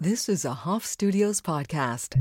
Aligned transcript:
This 0.00 0.28
is 0.28 0.44
a 0.44 0.52
Hoff 0.52 0.86
Studios 0.86 1.40
podcast. 1.40 2.14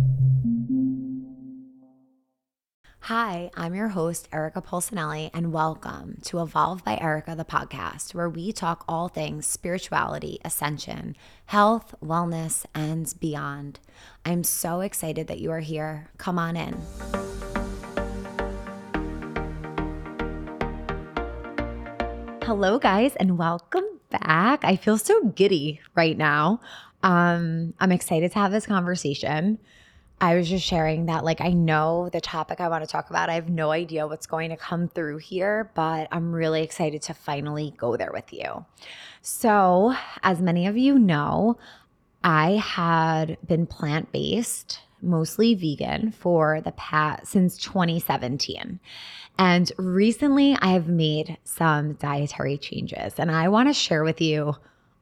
Hi, 3.02 3.52
I'm 3.56 3.76
your 3.76 3.90
host, 3.90 4.28
Erica 4.34 4.64
Pulsinelli, 4.64 5.30
and 5.32 5.54
welcome 5.54 6.18
to 6.24 6.42
Evolve 6.42 6.84
by 6.84 6.98
Erica, 7.00 7.36
the 7.36 7.46
podcast, 7.46 8.16
where 8.16 8.32
we 8.32 8.52
talk 8.52 8.84
all 8.88 9.10
things 9.10 9.46
spirituality, 9.46 10.40
ascension, 10.44 11.16
health, 11.46 11.94
wellness, 12.04 12.66
and 12.74 13.14
beyond. 13.20 13.80
I'm 14.26 14.44
so 14.44 14.82
excited 14.82 15.28
that 15.28 15.40
you 15.40 15.52
are 15.52 15.60
here. 15.60 16.10
Come 16.18 16.40
on 16.40 16.58
in. 16.58 16.82
Hello, 22.42 22.80
guys, 22.80 23.16
and 23.18 23.38
welcome 23.38 23.84
back. 24.10 24.64
I 24.64 24.78
feel 24.78 24.98
so 24.98 25.26
giddy 25.26 25.82
right 25.96 26.18
now. 26.18 26.62
Um, 27.04 27.74
I'm 27.80 27.92
excited 27.92 28.32
to 28.32 28.40
have 28.40 28.52
this 28.52 28.66
conversation. 28.66 29.60
I 30.20 30.36
was 30.36 30.50
just 30.50 30.66
sharing 30.66 31.06
that, 31.06 31.24
like, 31.24 31.42
I 31.42 31.52
know 31.52 32.10
the 32.12 32.20
topic 32.20 32.60
I 32.60 32.70
want 32.70 32.84
to 32.84 32.90
talk 32.90 33.12
about. 33.12 33.30
I 33.30 33.36
have 33.36 33.50
no 33.50 33.72
idea 33.72 34.08
what's 34.08 34.26
going 34.26 34.50
to 34.50 34.58
come 34.58 34.88
through 34.88 35.18
here, 35.18 35.72
but 35.76 36.08
I'm 36.12 36.34
really 36.34 36.64
excited 36.64 37.04
to 37.04 37.14
finally 37.14 37.76
go 37.78 37.98
there 37.98 38.12
with 38.12 38.34
you. 38.34 38.66
So, 39.22 39.94
as 40.24 40.42
many 40.42 40.66
of 40.66 40.76
you 40.76 40.98
know, 40.98 41.58
I 42.24 42.54
had 42.54 43.38
been 43.46 43.68
plant 43.68 44.12
based, 44.12 44.80
mostly 45.04 45.54
vegan, 45.54 46.12
for 46.12 46.62
the 46.62 46.72
past 46.72 47.28
since 47.28 47.56
2017. 47.58 48.80
And 49.38 49.72
recently 49.78 50.58
I 50.60 50.70
have 50.70 50.88
made 50.88 51.38
some 51.44 51.94
dietary 51.94 52.58
changes, 52.58 53.14
and 53.20 53.30
I 53.30 53.50
want 53.50 53.70
to 53.70 53.74
share 53.74 54.04
with 54.04 54.20
you 54.20 54.56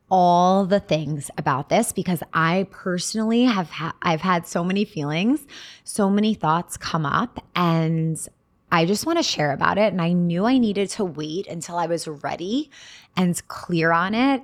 all 0.09 0.65
the 0.65 0.79
things 0.79 1.31
about 1.37 1.69
this 1.69 1.91
because 1.91 2.21
I 2.33 2.67
personally 2.69 3.45
have 3.45 3.69
ha- 3.69 3.95
I've 4.01 4.21
had 4.21 4.45
so 4.45 4.63
many 4.63 4.85
feelings, 4.85 5.45
so 5.83 6.09
many 6.09 6.33
thoughts 6.33 6.77
come 6.77 7.05
up 7.05 7.43
and 7.55 8.17
I 8.71 8.85
just 8.85 9.05
want 9.05 9.19
to 9.19 9.23
share 9.23 9.51
about 9.51 9.77
it 9.77 9.91
and 9.93 10.01
I 10.01 10.13
knew 10.13 10.45
I 10.45 10.57
needed 10.57 10.89
to 10.91 11.05
wait 11.05 11.47
until 11.47 11.77
I 11.77 11.87
was 11.87 12.07
ready 12.07 12.69
and 13.15 13.47
clear 13.47 13.91
on 13.91 14.13
it. 14.13 14.43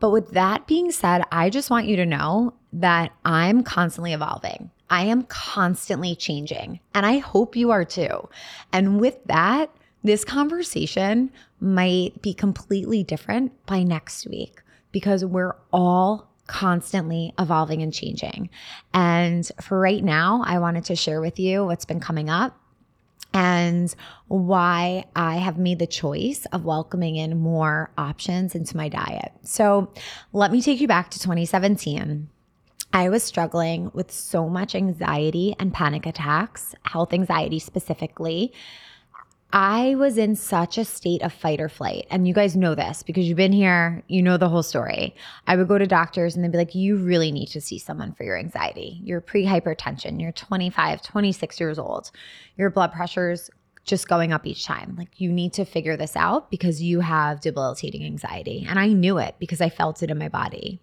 But 0.00 0.10
with 0.10 0.30
that 0.32 0.66
being 0.66 0.90
said, 0.90 1.22
I 1.32 1.50
just 1.50 1.70
want 1.70 1.86
you 1.86 1.96
to 1.96 2.06
know 2.06 2.54
that 2.72 3.12
I'm 3.24 3.62
constantly 3.62 4.12
evolving. 4.12 4.70
I 4.90 5.04
am 5.04 5.24
constantly 5.24 6.16
changing 6.16 6.80
and 6.94 7.04
I 7.04 7.18
hope 7.18 7.56
you 7.56 7.70
are 7.70 7.84
too. 7.84 8.28
And 8.72 9.00
with 9.00 9.22
that, 9.24 9.70
this 10.04 10.24
conversation 10.24 11.30
might 11.60 12.20
be 12.22 12.32
completely 12.32 13.02
different 13.02 13.52
by 13.66 13.82
next 13.82 14.26
week 14.26 14.62
because 14.92 15.24
we're 15.24 15.56
all 15.72 16.28
constantly 16.46 17.34
evolving 17.38 17.82
and 17.82 17.92
changing. 17.92 18.50
And 18.92 19.48
for 19.60 19.78
right 19.78 20.02
now, 20.02 20.42
I 20.44 20.58
wanted 20.58 20.84
to 20.86 20.96
share 20.96 21.20
with 21.20 21.38
you 21.38 21.64
what's 21.64 21.84
been 21.84 22.00
coming 22.00 22.30
up 22.30 22.58
and 23.34 23.94
why 24.28 25.04
I 25.14 25.36
have 25.36 25.58
made 25.58 25.78
the 25.78 25.86
choice 25.86 26.46
of 26.46 26.64
welcoming 26.64 27.16
in 27.16 27.38
more 27.38 27.90
options 27.98 28.54
into 28.54 28.76
my 28.76 28.88
diet. 28.88 29.32
So, 29.42 29.92
let 30.32 30.50
me 30.50 30.62
take 30.62 30.80
you 30.80 30.88
back 30.88 31.10
to 31.10 31.18
2017. 31.18 32.28
I 32.92 33.10
was 33.10 33.22
struggling 33.22 33.90
with 33.92 34.10
so 34.10 34.48
much 34.48 34.74
anxiety 34.74 35.54
and 35.58 35.74
panic 35.74 36.06
attacks, 36.06 36.74
health 36.84 37.12
anxiety 37.12 37.58
specifically. 37.58 38.52
I 39.52 39.94
was 39.94 40.18
in 40.18 40.36
such 40.36 40.76
a 40.76 40.84
state 40.84 41.22
of 41.22 41.32
fight 41.32 41.60
or 41.60 41.70
flight. 41.70 42.06
And 42.10 42.28
you 42.28 42.34
guys 42.34 42.54
know 42.54 42.74
this 42.74 43.02
because 43.02 43.26
you've 43.26 43.38
been 43.38 43.52
here, 43.52 44.02
you 44.06 44.22
know 44.22 44.36
the 44.36 44.48
whole 44.48 44.62
story. 44.62 45.14
I 45.46 45.56
would 45.56 45.68
go 45.68 45.78
to 45.78 45.86
doctors 45.86 46.36
and 46.36 46.44
they'd 46.44 46.52
be 46.52 46.58
like, 46.58 46.74
You 46.74 46.96
really 46.96 47.32
need 47.32 47.48
to 47.48 47.60
see 47.60 47.78
someone 47.78 48.12
for 48.12 48.24
your 48.24 48.36
anxiety. 48.36 49.00
You're 49.02 49.22
pre 49.22 49.46
hypertension. 49.46 50.20
You're 50.20 50.32
25, 50.32 51.02
26 51.02 51.60
years 51.60 51.78
old. 51.78 52.10
Your 52.56 52.68
blood 52.68 52.92
pressure's 52.92 53.50
just 53.84 54.06
going 54.06 54.34
up 54.34 54.46
each 54.46 54.66
time. 54.66 54.94
Like, 54.98 55.18
you 55.18 55.32
need 55.32 55.54
to 55.54 55.64
figure 55.64 55.96
this 55.96 56.14
out 56.14 56.50
because 56.50 56.82
you 56.82 57.00
have 57.00 57.40
debilitating 57.40 58.04
anxiety. 58.04 58.66
And 58.68 58.78
I 58.78 58.88
knew 58.88 59.16
it 59.16 59.36
because 59.38 59.62
I 59.62 59.70
felt 59.70 60.02
it 60.02 60.10
in 60.10 60.18
my 60.18 60.28
body. 60.28 60.78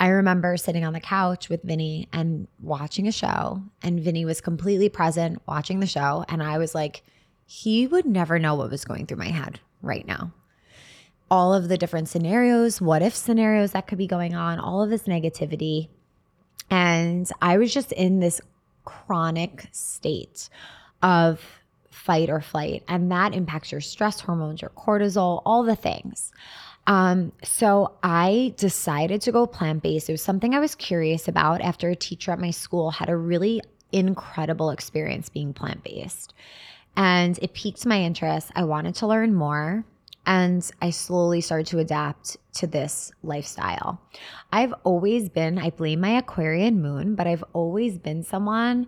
I 0.00 0.08
remember 0.08 0.56
sitting 0.56 0.84
on 0.84 0.92
the 0.92 1.00
couch 1.00 1.48
with 1.48 1.62
Vinny 1.62 2.08
and 2.12 2.48
watching 2.60 3.06
a 3.06 3.12
show, 3.12 3.62
and 3.84 4.00
Vinny 4.00 4.24
was 4.24 4.40
completely 4.40 4.88
present 4.88 5.40
watching 5.46 5.78
the 5.78 5.86
show. 5.86 6.24
And 6.28 6.42
I 6.42 6.58
was 6.58 6.74
like, 6.74 7.04
he 7.52 7.84
would 7.84 8.06
never 8.06 8.38
know 8.38 8.54
what 8.54 8.70
was 8.70 8.84
going 8.84 9.06
through 9.06 9.16
my 9.16 9.30
head 9.30 9.58
right 9.82 10.06
now. 10.06 10.32
All 11.28 11.52
of 11.52 11.68
the 11.68 11.76
different 11.76 12.08
scenarios, 12.08 12.80
what 12.80 13.02
if 13.02 13.12
scenarios 13.16 13.72
that 13.72 13.88
could 13.88 13.98
be 13.98 14.06
going 14.06 14.36
on, 14.36 14.60
all 14.60 14.84
of 14.84 14.88
this 14.88 15.08
negativity. 15.08 15.88
And 16.70 17.28
I 17.42 17.58
was 17.58 17.74
just 17.74 17.90
in 17.90 18.20
this 18.20 18.40
chronic 18.84 19.66
state 19.72 20.48
of 21.02 21.40
fight 21.90 22.30
or 22.30 22.40
flight. 22.40 22.84
And 22.86 23.10
that 23.10 23.34
impacts 23.34 23.72
your 23.72 23.80
stress 23.80 24.20
hormones, 24.20 24.62
your 24.62 24.70
cortisol, 24.70 25.42
all 25.44 25.64
the 25.64 25.74
things. 25.74 26.30
Um, 26.86 27.32
so 27.42 27.96
I 28.04 28.54
decided 28.58 29.22
to 29.22 29.32
go 29.32 29.48
plant 29.48 29.82
based. 29.82 30.08
It 30.08 30.12
was 30.12 30.22
something 30.22 30.54
I 30.54 30.60
was 30.60 30.76
curious 30.76 31.26
about 31.26 31.62
after 31.62 31.90
a 31.90 31.96
teacher 31.96 32.30
at 32.30 32.38
my 32.38 32.52
school 32.52 32.92
had 32.92 33.08
a 33.08 33.16
really 33.16 33.60
incredible 33.90 34.70
experience 34.70 35.28
being 35.28 35.52
plant 35.52 35.82
based. 35.82 36.32
And 36.96 37.38
it 37.40 37.54
piqued 37.54 37.86
my 37.86 38.00
interest. 38.00 38.50
I 38.54 38.64
wanted 38.64 38.94
to 38.96 39.06
learn 39.06 39.34
more. 39.34 39.84
And 40.26 40.70
I 40.82 40.90
slowly 40.90 41.40
started 41.40 41.66
to 41.68 41.78
adapt 41.78 42.36
to 42.54 42.66
this 42.66 43.10
lifestyle. 43.22 44.00
I've 44.52 44.74
always 44.84 45.28
been, 45.28 45.58
I 45.58 45.70
blame 45.70 46.00
my 46.00 46.18
Aquarian 46.18 46.80
moon, 46.82 47.14
but 47.14 47.26
I've 47.26 47.44
always 47.52 47.98
been 47.98 48.22
someone 48.22 48.86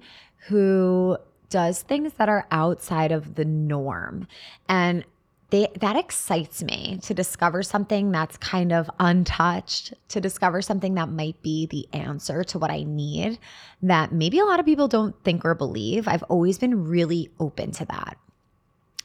who 0.49 1.17
does 1.49 1.83
things 1.83 2.13
that 2.15 2.29
are 2.29 2.47
outside 2.51 3.13
of 3.13 3.35
the 3.35 3.45
norm. 3.45 4.27
And 4.69 5.05
they, 5.53 5.69
that 5.81 5.97
excites 5.97 6.63
me 6.63 6.99
to 7.03 7.13
discover 7.13 7.63
something 7.63 8.11
that's 8.11 8.39
kind 8.39 8.73
of 8.73 8.91
untouched, 8.99 9.93
to 10.09 10.19
discover 10.19 10.63
something 10.63 10.95
that 10.95 11.11
might 11.11 11.43
be 11.43 11.67
the 11.67 11.87
answer 11.93 12.43
to 12.45 12.59
what 12.59 12.71
I 12.71 12.85
need 12.85 13.39
that 13.83 14.13
maybe 14.13 14.39
a 14.39 14.47
lot 14.47 14.61
of 14.61 14.67
people 14.67 14.89
don't 14.89 15.15
think 15.25 15.45
or 15.45 15.55
believe. 15.55 16.09
I've 16.09 16.23
always 16.25 16.57
been 16.59 16.89
really 16.89 17.29
open 17.39 17.71
to 17.73 17.85
that 17.85 18.17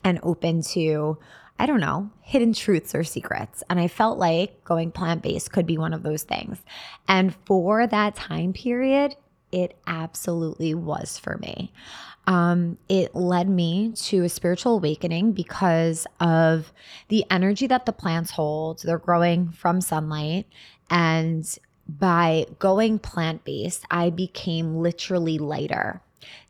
and 0.05 0.19
open 0.23 0.61
to, 0.61 1.17
I 1.59 1.65
don't 1.65 1.81
know, 1.81 2.11
hidden 2.21 2.53
truths 2.53 2.95
or 2.95 3.03
secrets. 3.03 3.61
And 3.69 3.77
I 3.77 3.89
felt 3.89 4.17
like 4.17 4.63
going 4.63 4.93
plant 4.93 5.23
based 5.23 5.51
could 5.51 5.65
be 5.65 5.77
one 5.77 5.91
of 5.91 6.01
those 6.01 6.23
things. 6.23 6.63
And 7.09 7.35
for 7.45 7.85
that 7.87 8.15
time 8.15 8.53
period, 8.53 9.17
it 9.51 9.77
absolutely 9.87 10.73
was 10.73 11.17
for 11.17 11.37
me 11.37 11.71
um, 12.27 12.77
it 12.89 13.15
led 13.15 13.49
me 13.49 13.93
to 13.93 14.25
a 14.25 14.29
spiritual 14.29 14.75
awakening 14.75 15.31
because 15.31 16.05
of 16.19 16.73
the 17.07 17.25
energy 17.31 17.67
that 17.67 17.85
the 17.85 17.93
plants 17.93 18.31
hold. 18.31 18.81
They're 18.83 18.97
growing 18.97 19.49
from 19.51 19.79
sunlight. 19.79 20.45
And 20.89 21.47
by 21.87 22.45
going 22.59 22.99
plant 22.99 23.45
based, 23.45 23.85
I 23.89 24.09
became 24.09 24.75
literally 24.75 25.37
lighter. 25.37 26.01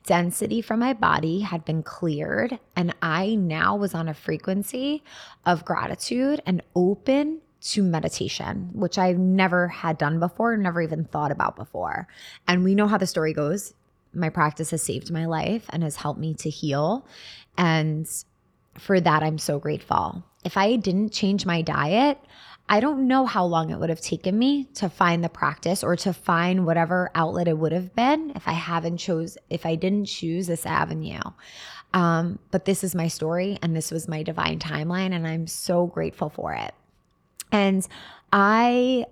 Density 0.03 0.61
from 0.61 0.79
my 0.79 0.93
body 0.93 1.41
had 1.41 1.63
been 1.63 1.83
cleared, 1.83 2.57
and 2.75 2.95
I 3.01 3.35
now 3.35 3.75
was 3.75 3.93
on 3.93 4.07
a 4.07 4.13
frequency 4.13 5.03
of 5.45 5.65
gratitude 5.65 6.41
and 6.45 6.63
open 6.75 7.41
to 7.59 7.83
meditation, 7.83 8.69
which 8.73 8.97
I've 8.97 9.17
never 9.17 9.67
had 9.67 9.97
done 9.97 10.19
before, 10.19 10.55
never 10.57 10.81
even 10.81 11.05
thought 11.05 11.31
about 11.31 11.55
before. 11.55 12.07
And 12.47 12.63
we 12.63 12.75
know 12.75 12.87
how 12.87 12.97
the 12.97 13.07
story 13.07 13.33
goes 13.33 13.73
my 14.13 14.29
practice 14.29 14.71
has 14.71 14.81
saved 14.81 15.11
my 15.11 15.25
life 15.25 15.65
and 15.69 15.83
has 15.83 15.97
helped 15.97 16.19
me 16.19 16.33
to 16.35 16.49
heal. 16.49 17.05
And 17.57 18.07
for 18.77 18.99
that, 18.99 19.23
I'm 19.23 19.37
so 19.37 19.59
grateful. 19.59 20.23
If 20.43 20.57
I 20.57 20.75
didn't 20.75 21.11
change 21.11 21.45
my 21.45 21.61
diet, 21.61 22.19
I 22.69 22.79
don't 22.79 23.07
know 23.07 23.25
how 23.25 23.45
long 23.45 23.69
it 23.69 23.79
would 23.79 23.89
have 23.89 24.01
taken 24.01 24.37
me 24.37 24.65
to 24.75 24.89
find 24.89 25.23
the 25.23 25.29
practice 25.29 25.83
or 25.83 25.95
to 25.97 26.13
find 26.13 26.65
whatever 26.65 27.11
outlet 27.15 27.47
it 27.47 27.57
would 27.57 27.71
have 27.71 27.95
been 27.95 28.33
if 28.35 28.47
I 28.47 28.53
haven't 28.53 28.97
chose 28.97 29.37
if 29.49 29.65
I 29.65 29.75
didn't 29.75 30.05
choose 30.05 30.47
this 30.47 30.65
avenue. 30.65 31.21
Um, 31.93 32.39
but 32.51 32.65
this 32.65 32.83
is 32.83 32.93
my 32.93 33.07
story 33.07 33.57
and 33.61 33.75
this 33.75 33.89
was 33.89 34.09
my 34.09 34.21
divine 34.21 34.59
timeline 34.59 35.13
and 35.13 35.25
I'm 35.25 35.47
so 35.47 35.87
grateful 35.87 36.29
for 36.29 36.53
it. 36.53 36.73
And 37.51 37.87
I 38.31 39.05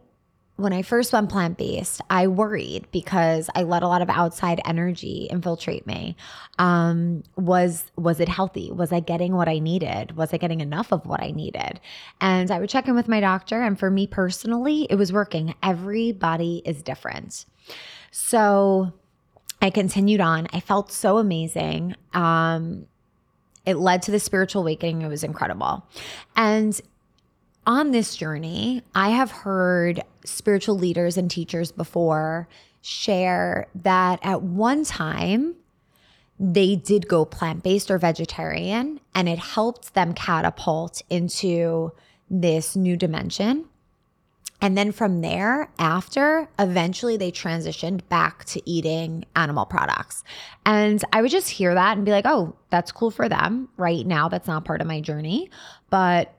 when 0.58 0.72
I 0.72 0.84
first 0.84 1.12
went 1.12 1.30
plant 1.30 1.58
based, 1.58 2.00
I 2.10 2.28
worried 2.28 2.88
because 2.92 3.50
I 3.56 3.64
let 3.64 3.84
a 3.84 3.90
lot 3.90 4.02
of 4.02 4.10
outside 4.10 4.62
energy 4.64 5.28
infiltrate 5.30 5.86
me. 5.86 6.16
Um, 6.60 7.24
was 7.36 7.92
was 7.98 8.20
it 8.22 8.30
healthy? 8.30 8.72
Was 8.72 8.94
I 8.94 9.02
getting 9.02 9.36
what 9.36 9.50
I 9.50 9.60
needed? 9.60 10.16
Was 10.16 10.34
I 10.34 10.38
getting 10.38 10.62
enough 10.62 10.94
of 10.94 11.06
what 11.06 11.22
I 11.22 11.32
needed? 11.32 11.82
And 12.22 12.52
I 12.52 12.60
would 12.60 12.70
check 12.70 12.88
in 12.88 12.96
with 12.96 13.10
my 13.10 13.20
doctor, 13.20 13.62
and 13.62 13.78
for 13.78 13.92
me 13.92 14.08
personally, 14.08 14.88
it 14.90 14.96
was 14.96 15.12
working. 15.12 15.56
Everybody 15.62 16.62
is 16.64 16.82
different, 16.82 17.46
so 18.12 18.94
I 19.62 19.70
continued 19.70 20.22
on. 20.22 20.48
I 20.54 20.62
felt 20.62 20.90
so 20.92 21.18
amazing. 21.18 21.96
Um, 22.14 22.88
it 23.66 23.76
led 23.76 24.04
to 24.04 24.12
the 24.12 24.20
spiritual 24.20 24.62
awakening. 24.62 25.02
It 25.02 25.10
was 25.10 25.24
incredible, 25.24 25.86
and 26.38 26.80
on 27.66 27.92
this 27.92 28.16
journey, 28.16 28.84
I 28.94 29.10
have 29.10 29.32
heard 29.32 30.04
spiritual 30.24 30.78
leaders 30.78 31.18
and 31.18 31.30
teachers 31.30 31.72
before 31.72 32.48
share 32.82 33.68
that 33.76 34.20
at 34.22 34.44
one 34.44 34.84
time 34.84 35.56
they 36.40 36.76
did 36.76 37.08
go 37.08 37.26
plant 37.26 37.64
based 37.64 37.90
or 37.90 37.98
vegetarian, 37.98 39.00
and 39.14 39.30
it 39.30 39.40
helped 39.40 39.94
them 39.94 40.14
catapult 40.14 41.02
into 41.10 41.92
this 42.30 42.76
new 42.76 42.98
dimension. 42.98 43.66
And 44.62 44.78
then 44.78 44.92
from 44.92 45.22
there, 45.22 45.70
after, 45.80 46.48
eventually 46.60 47.18
they 47.18 47.32
transitioned 47.32 48.02
back 48.10 48.46
to 48.46 48.70
eating 48.70 49.26
animal 49.36 49.66
products. 49.66 50.24
And 50.66 51.04
I 51.14 51.22
would 51.22 51.32
just 51.32 51.50
hear 51.50 51.74
that 51.74 51.98
and 51.98 52.06
be 52.06 52.12
like, 52.12 52.26
oh, 52.26 52.56
that's 52.70 52.92
cool 52.92 53.12
for 53.12 53.30
them. 53.30 53.70
Right 53.78 54.06
now, 54.06 54.30
that's 54.30 54.48
not 54.48 54.66
part 54.66 54.82
of 54.82 54.88
my 54.88 55.02
journey. 55.02 55.50
But 55.90 56.34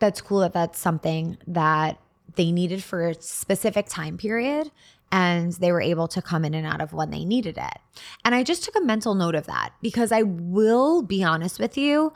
that's 0.00 0.20
cool 0.20 0.40
that 0.40 0.52
that's 0.52 0.78
something 0.78 1.38
that 1.46 1.98
they 2.36 2.52
needed 2.52 2.82
for 2.82 3.08
a 3.08 3.20
specific 3.20 3.86
time 3.88 4.16
period 4.16 4.70
and 5.12 5.52
they 5.54 5.72
were 5.72 5.80
able 5.80 6.08
to 6.08 6.22
come 6.22 6.44
in 6.44 6.54
and 6.54 6.66
out 6.66 6.80
of 6.80 6.92
when 6.92 7.10
they 7.10 7.24
needed 7.24 7.58
it. 7.58 7.78
And 8.24 8.34
I 8.34 8.42
just 8.42 8.64
took 8.64 8.76
a 8.76 8.80
mental 8.80 9.14
note 9.14 9.34
of 9.34 9.46
that 9.46 9.72
because 9.82 10.12
I 10.12 10.22
will 10.22 11.02
be 11.02 11.24
honest 11.24 11.58
with 11.58 11.76
you. 11.76 12.12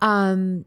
Um, 0.00 0.64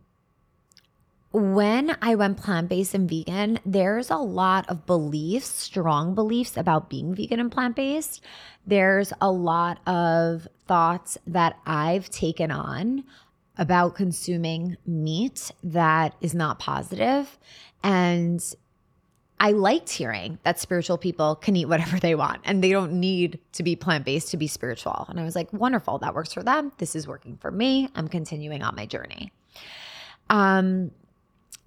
when 1.31 1.95
I 2.01 2.15
went 2.15 2.37
plant 2.37 2.69
based 2.69 2.93
and 2.93 3.09
vegan, 3.09 3.59
there's 3.65 4.09
a 4.09 4.17
lot 4.17 4.69
of 4.69 4.85
beliefs, 4.85 5.47
strong 5.47 6.13
beliefs 6.13 6.57
about 6.57 6.89
being 6.89 7.15
vegan 7.15 7.39
and 7.39 7.51
plant 7.51 7.75
based. 7.75 8.21
There's 8.67 9.13
a 9.21 9.31
lot 9.31 9.79
of 9.87 10.47
thoughts 10.67 11.17
that 11.25 11.57
I've 11.65 12.09
taken 12.09 12.51
on 12.51 13.05
about 13.57 13.95
consuming 13.95 14.77
meat 14.85 15.51
that 15.63 16.15
is 16.21 16.33
not 16.33 16.59
positive. 16.59 17.37
And 17.83 18.43
I 19.39 19.51
liked 19.51 19.89
hearing 19.89 20.37
that 20.43 20.59
spiritual 20.59 20.97
people 20.97 21.35
can 21.35 21.55
eat 21.55 21.65
whatever 21.65 21.99
they 21.99 22.13
want 22.15 22.41
and 22.45 22.63
they 22.63 22.69
don't 22.69 22.93
need 22.93 23.39
to 23.53 23.63
be 23.63 23.75
plant 23.75 24.05
based 24.05 24.29
to 24.31 24.37
be 24.37 24.47
spiritual. 24.47 25.07
And 25.09 25.19
I 25.19 25.23
was 25.23 25.35
like, 25.35 25.51
wonderful, 25.51 25.97
that 25.99 26.13
works 26.13 26.31
for 26.31 26.43
them. 26.43 26.71
This 26.77 26.95
is 26.95 27.07
working 27.07 27.37
for 27.37 27.51
me. 27.51 27.89
I'm 27.95 28.07
continuing 28.07 28.61
on 28.61 28.75
my 28.75 28.85
journey. 28.85 29.31
Um, 30.29 30.91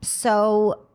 so 0.00 0.86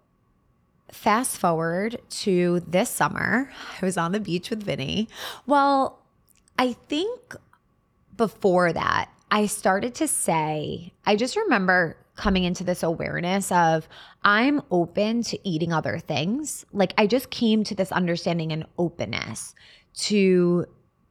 fast 0.91 1.38
forward 1.38 2.00
to 2.09 2.62
this 2.62 2.89
summer, 2.89 3.51
I 3.81 3.86
was 3.86 3.97
on 3.97 4.12
the 4.12 4.19
beach 4.19 4.50
with 4.50 4.63
Vinny. 4.63 5.07
Well, 5.45 6.00
I 6.57 6.74
think 6.74 7.36
before 8.15 8.74
that, 8.74 9.09
I 9.31 9.45
started 9.45 9.95
to 9.95 10.07
say, 10.07 10.93
I 11.05 11.15
just 11.15 11.35
remember 11.35 11.97
coming 12.15 12.43
into 12.43 12.63
this 12.63 12.83
awareness 12.83 13.51
of 13.51 13.87
I'm 14.23 14.61
open 14.71 15.23
to 15.23 15.47
eating 15.47 15.71
other 15.71 15.99
things. 15.99 16.65
Like 16.73 16.93
I 16.97 17.07
just 17.07 17.29
came 17.29 17.63
to 17.63 17.75
this 17.75 17.91
understanding 17.91 18.51
and 18.51 18.65
openness 18.77 19.55
to 19.99 20.65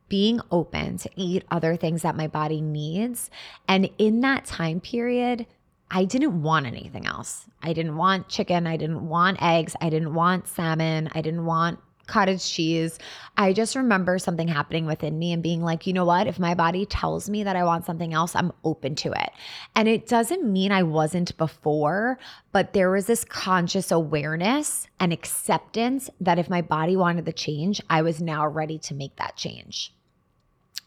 being 0.08 0.40
open 0.50 0.98
to 0.98 1.10
eat 1.16 1.44
other 1.50 1.76
things 1.76 2.02
that 2.02 2.16
my 2.16 2.26
body 2.26 2.60
needs. 2.60 3.30
And 3.68 3.90
in 3.98 4.20
that 4.22 4.44
time 4.44 4.80
period, 4.80 5.46
I 5.90 6.04
didn't 6.04 6.42
want 6.42 6.66
anything 6.66 7.06
else. 7.06 7.46
I 7.62 7.72
didn't 7.72 7.96
want 7.96 8.28
chicken. 8.28 8.66
I 8.66 8.76
didn't 8.76 9.08
want 9.08 9.42
eggs. 9.42 9.74
I 9.80 9.88
didn't 9.88 10.12
want 10.14 10.46
salmon. 10.46 11.10
I 11.14 11.22
didn't 11.22 11.46
want 11.46 11.78
cottage 12.08 12.50
cheese. 12.50 12.98
I 13.36 13.52
just 13.52 13.76
remember 13.76 14.18
something 14.18 14.48
happening 14.48 14.86
within 14.86 15.18
me 15.18 15.32
and 15.32 15.42
being 15.42 15.62
like, 15.62 15.86
you 15.86 15.92
know 15.92 16.04
what? 16.04 16.26
If 16.26 16.40
my 16.40 16.54
body 16.54 16.84
tells 16.86 17.30
me 17.30 17.44
that 17.44 17.54
I 17.54 17.62
want 17.62 17.84
something 17.84 18.12
else, 18.12 18.34
I'm 18.34 18.52
open 18.64 18.96
to 18.96 19.12
it. 19.12 19.30
And 19.76 19.86
it 19.86 20.08
doesn't 20.08 20.50
mean 20.50 20.72
I 20.72 20.82
wasn't 20.82 21.36
before, 21.36 22.18
but 22.50 22.72
there 22.72 22.90
was 22.90 23.06
this 23.06 23.24
conscious 23.24 23.92
awareness 23.92 24.88
and 24.98 25.12
acceptance 25.12 26.10
that 26.20 26.38
if 26.38 26.50
my 26.50 26.62
body 26.62 26.96
wanted 26.96 27.26
the 27.26 27.32
change, 27.32 27.80
I 27.88 28.02
was 28.02 28.20
now 28.20 28.46
ready 28.48 28.78
to 28.80 28.94
make 28.94 29.14
that 29.16 29.36
change. 29.36 29.94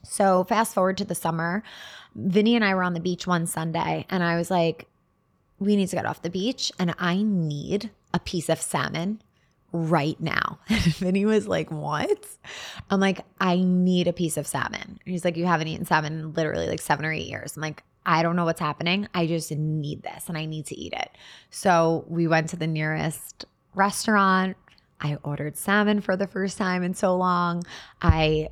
So, 0.04 0.44
fast 0.44 0.74
forward 0.74 0.98
to 0.98 1.06
the 1.06 1.16
summer, 1.16 1.64
Vinny 2.16 2.56
and 2.56 2.66
I 2.66 2.74
were 2.74 2.84
on 2.84 2.96
the 2.96 3.00
beach 3.00 3.28
one 3.28 3.46
Sunday, 3.46 4.06
and 4.10 4.24
I 4.24 4.36
was 4.36 4.50
like, 4.50 4.88
we 5.60 5.76
need 5.76 5.90
to 5.90 5.96
get 5.96 6.08
off 6.08 6.24
the 6.24 6.30
beach, 6.32 6.72
and 6.80 6.96
I 6.98 7.22
need 7.22 7.92
a 8.14 8.20
piece 8.20 8.50
of 8.50 8.60
salmon 8.60 9.22
right 9.72 10.20
now. 10.20 10.60
And 10.70 10.82
Vinny 10.96 11.26
was 11.26 11.48
like, 11.48 11.72
What? 11.72 12.26
I'm 12.90 13.00
like, 13.00 13.26
I 13.40 13.58
need 13.58 14.08
a 14.08 14.14
piece 14.14 14.38
of 14.38 14.48
salmon. 14.48 14.82
And 14.82 15.00
he's 15.06 15.26
like, 15.26 15.38
You 15.38 15.46
haven't 15.46 15.68
eaten 15.68 15.86
salmon 15.86 16.14
in 16.14 16.34
literally 16.34 16.68
like 16.68 16.82
seven 16.82 17.06
or 17.06 17.12
eight 17.12 17.28
years. 17.28 17.56
I'm 17.56 17.62
like, 17.62 17.84
I 18.06 18.24
don't 18.24 18.36
know 18.36 18.46
what's 18.46 18.60
happening. 18.60 19.08
I 19.14 19.28
just 19.28 19.52
need 19.52 20.04
this 20.04 20.28
and 20.28 20.38
I 20.38 20.46
need 20.46 20.66
to 20.68 20.76
eat 20.76 20.94
it. 20.94 21.12
So 21.52 22.06
we 22.08 22.28
went 22.28 22.50
to 22.50 22.58
the 22.58 22.68
nearest 22.68 23.46
restaurant. 23.76 24.58
I 25.00 25.18
ordered 25.24 25.58
salmon 25.58 26.02
for 26.02 26.16
the 26.16 26.28
first 26.28 26.58
time 26.58 26.84
in 26.84 26.94
so 26.94 27.16
long. 27.16 27.64
I 28.02 28.50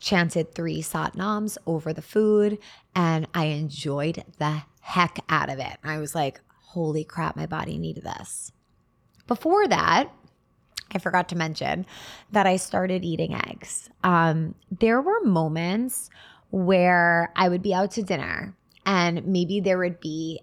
chanted 0.00 0.54
three 0.54 0.82
satnams 0.82 1.56
over 1.66 1.92
the 1.92 2.02
food 2.02 2.58
and 2.94 3.26
I 3.34 3.46
enjoyed 3.46 4.24
the 4.38 4.62
heck 4.80 5.18
out 5.28 5.48
of 5.48 5.58
it. 5.58 5.76
I 5.84 5.98
was 5.98 6.14
like, 6.14 6.40
holy 6.48 7.04
crap, 7.04 7.36
my 7.36 7.46
body 7.46 7.78
needed 7.78 8.04
this. 8.04 8.52
Before 9.26 9.68
that, 9.68 10.12
I 10.94 10.98
forgot 10.98 11.28
to 11.30 11.36
mention 11.36 11.86
that 12.32 12.46
I 12.46 12.56
started 12.56 13.04
eating 13.04 13.34
eggs. 13.34 13.88
Um, 14.04 14.54
there 14.70 15.00
were 15.00 15.20
moments 15.24 16.10
where 16.50 17.32
I 17.34 17.48
would 17.48 17.62
be 17.62 17.74
out 17.74 17.92
to 17.92 18.02
dinner 18.02 18.54
and 18.84 19.26
maybe 19.26 19.60
there 19.60 19.78
would 19.78 20.00
be 20.00 20.40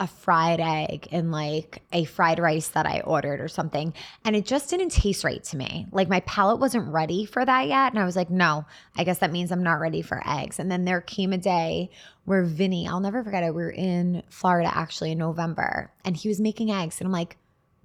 a 0.00 0.06
fried 0.06 0.60
egg 0.60 1.08
and 1.12 1.30
like 1.30 1.82
a 1.92 2.04
fried 2.04 2.38
rice 2.38 2.68
that 2.68 2.86
I 2.86 3.00
ordered 3.00 3.38
or 3.38 3.48
something. 3.48 3.92
And 4.24 4.34
it 4.34 4.46
just 4.46 4.70
didn't 4.70 4.88
taste 4.88 5.24
right 5.24 5.44
to 5.44 5.56
me. 5.58 5.86
Like 5.92 6.08
my 6.08 6.20
palate 6.20 6.58
wasn't 6.58 6.90
ready 6.90 7.26
for 7.26 7.44
that 7.44 7.68
yet. 7.68 7.92
And 7.92 7.98
I 7.98 8.06
was 8.06 8.16
like, 8.16 8.30
no, 8.30 8.64
I 8.96 9.04
guess 9.04 9.18
that 9.18 9.30
means 9.30 9.52
I'm 9.52 9.62
not 9.62 9.78
ready 9.78 10.00
for 10.00 10.22
eggs. 10.26 10.58
And 10.58 10.70
then 10.70 10.86
there 10.86 11.02
came 11.02 11.34
a 11.34 11.38
day 11.38 11.90
where 12.24 12.44
Vinny, 12.44 12.88
I'll 12.88 13.00
never 13.00 13.22
forget 13.22 13.44
it. 13.44 13.54
We 13.54 13.62
were 13.62 13.70
in 13.70 14.22
Florida 14.30 14.70
actually 14.74 15.12
in 15.12 15.18
November 15.18 15.92
and 16.02 16.16
he 16.16 16.28
was 16.28 16.40
making 16.40 16.70
eggs. 16.70 16.98
And 16.98 17.06
I'm 17.06 17.12
like, 17.12 17.36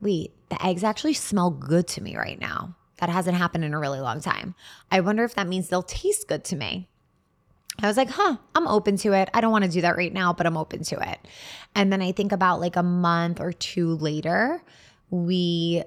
wait, 0.02 0.34
the 0.50 0.66
eggs 0.66 0.84
actually 0.84 1.14
smell 1.14 1.50
good 1.50 1.88
to 1.90 2.02
me 2.02 2.16
right 2.16 2.40
now. 2.40 2.76
That 2.98 3.10
hasn't 3.10 3.38
happened 3.38 3.66
in 3.66 3.74
a 3.74 3.80
really 3.80 4.00
long 4.00 4.22
time. 4.22 4.56
I 4.92 5.02
wonder 5.02 5.24
if 5.24 5.36
that 5.36 5.48
means 5.48 5.68
they'll 5.68 5.84
taste 5.84 6.28
good 6.28 6.44
to 6.46 6.56
me. 6.56 6.88
I 7.82 7.88
was 7.88 7.98
like, 7.98 8.10
huh, 8.10 8.38
I'm 8.56 8.68
open 8.68 8.96
to 8.98 9.14
it. 9.14 9.30
I 9.34 9.42
don't 9.42 9.52
want 9.52 9.66
to 9.66 9.70
do 9.70 9.82
that 9.82 9.98
right 9.98 10.14
now, 10.14 10.32
but 10.32 10.46
I'm 10.46 10.56
open 10.56 10.84
to 10.86 11.12
it. 11.12 11.20
And 11.76 11.92
then 11.92 12.02
I 12.02 12.14
think 12.14 12.32
about 12.32 12.62
like 12.62 12.78
a 12.78 12.84
month 12.84 13.42
or 13.42 13.52
two 13.52 13.96
later, 13.96 14.64
we, 15.10 15.84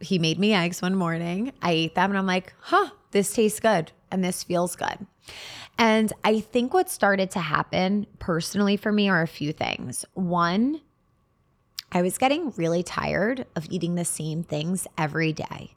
he 0.00 0.18
made 0.18 0.38
me 0.38 0.52
eggs 0.52 0.82
one 0.82 0.96
morning. 0.96 1.52
I 1.62 1.72
ate 1.72 1.94
them 1.94 2.10
and 2.10 2.18
I'm 2.18 2.26
like, 2.26 2.54
huh, 2.60 2.90
this 3.12 3.32
tastes 3.32 3.60
good 3.60 3.92
and 4.10 4.24
this 4.24 4.42
feels 4.42 4.74
good. 4.74 5.06
And 5.78 6.12
I 6.24 6.40
think 6.40 6.74
what 6.74 6.90
started 6.90 7.30
to 7.32 7.40
happen 7.40 8.06
personally 8.18 8.76
for 8.76 8.90
me 8.90 9.08
are 9.08 9.22
a 9.22 9.28
few 9.28 9.52
things. 9.52 10.04
One, 10.14 10.80
I 11.92 12.02
was 12.02 12.18
getting 12.18 12.50
really 12.56 12.82
tired 12.82 13.46
of 13.56 13.66
eating 13.70 13.94
the 13.94 14.04
same 14.04 14.42
things 14.42 14.86
every 14.96 15.32
day. 15.32 15.76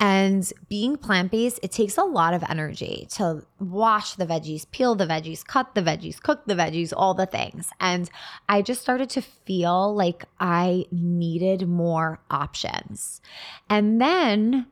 And 0.00 0.50
being 0.68 0.96
plant 0.96 1.32
based, 1.32 1.58
it 1.62 1.72
takes 1.72 1.96
a 1.96 2.04
lot 2.04 2.32
of 2.32 2.44
energy 2.48 3.08
to 3.12 3.44
wash 3.58 4.14
the 4.14 4.26
veggies, 4.26 4.70
peel 4.70 4.94
the 4.94 5.06
veggies, 5.06 5.44
cut 5.44 5.74
the 5.74 5.82
veggies, 5.82 6.22
cook 6.22 6.44
the 6.46 6.54
veggies, 6.54 6.92
all 6.96 7.14
the 7.14 7.26
things. 7.26 7.70
And 7.80 8.08
I 8.48 8.62
just 8.62 8.80
started 8.80 9.10
to 9.10 9.22
feel 9.22 9.94
like 9.94 10.24
I 10.38 10.86
needed 10.92 11.66
more 11.66 12.20
options. 12.30 13.20
And 13.68 14.00
then 14.00 14.66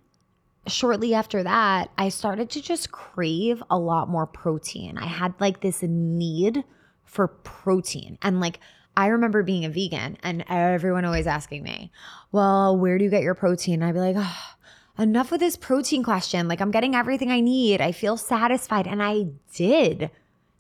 shortly 0.68 1.14
after 1.14 1.42
that, 1.42 1.90
I 1.99 2.09
started 2.09 2.50
to 2.50 2.62
just 2.62 2.92
crave 2.92 3.62
a 3.68 3.78
lot 3.78 4.09
more 4.09 4.26
protein. 4.26 4.97
I 4.97 5.06
had 5.06 5.35
like 5.40 5.61
this 5.61 5.83
need 5.83 6.62
for 7.04 7.28
protein 7.28 8.18
and 8.23 8.40
like 8.40 8.61
I 8.97 9.09
remember 9.09 9.43
being 9.43 9.65
a 9.65 9.69
vegan 9.69 10.17
and 10.23 10.45
everyone 10.49 11.05
always 11.05 11.26
asking 11.26 11.62
me, 11.62 11.91
well, 12.33 12.76
where 12.76 12.97
do 12.97 13.05
you 13.05 13.11
get 13.11 13.23
your 13.23 13.35
protein? 13.35 13.83
And 13.83 13.85
I'd 13.85 13.93
be 13.93 14.00
like, 14.00 14.17
oh, 14.19 14.55
enough 14.99 15.31
with 15.31 15.41
this 15.41 15.57
protein 15.57 16.03
question. 16.03 16.49
Like, 16.49 16.61
I'm 16.61 16.71
getting 16.71 16.95
everything 16.95 17.31
I 17.31 17.41
need. 17.41 17.81
I 17.81 17.93
feel 17.93 18.17
satisfied. 18.17 18.87
And 18.87 19.03
I 19.03 19.26
did. 19.55 20.11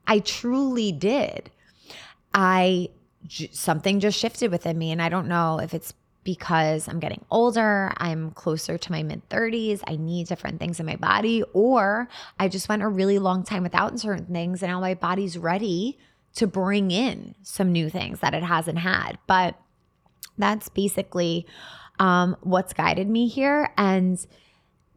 I 0.06 0.18
truly 0.18 0.92
did. 0.92 1.50
I, 2.34 2.90
something 3.52 4.00
just 4.00 4.18
shifted 4.18 4.50
within 4.50 4.76
me. 4.76 4.92
And 4.92 5.00
I 5.00 5.08
don't 5.08 5.28
know 5.28 5.58
if 5.58 5.72
it's 5.72 5.94
because 6.22 6.88
I'm 6.88 6.98
getting 6.98 7.24
older, 7.30 7.92
I'm 7.98 8.32
closer 8.32 8.76
to 8.76 8.92
my 8.92 9.04
mid 9.04 9.26
30s, 9.28 9.80
I 9.86 9.94
need 9.94 10.26
different 10.26 10.58
things 10.58 10.80
in 10.80 10.84
my 10.84 10.96
body, 10.96 11.44
or 11.52 12.08
I 12.38 12.48
just 12.48 12.68
went 12.68 12.82
a 12.82 12.88
really 12.88 13.20
long 13.20 13.44
time 13.44 13.62
without 13.62 13.98
certain 14.00 14.26
things 14.26 14.60
and 14.60 14.72
now 14.72 14.80
my 14.80 14.94
body's 14.94 15.38
ready 15.38 15.96
to 16.36 16.46
bring 16.46 16.90
in 16.90 17.34
some 17.42 17.72
new 17.72 17.90
things 17.90 18.20
that 18.20 18.34
it 18.34 18.42
hasn't 18.42 18.78
had. 18.78 19.18
But 19.26 19.56
that's 20.38 20.68
basically 20.68 21.46
um, 21.98 22.36
what's 22.42 22.72
guided 22.72 23.08
me 23.08 23.26
here. 23.26 23.72
And 23.76 24.24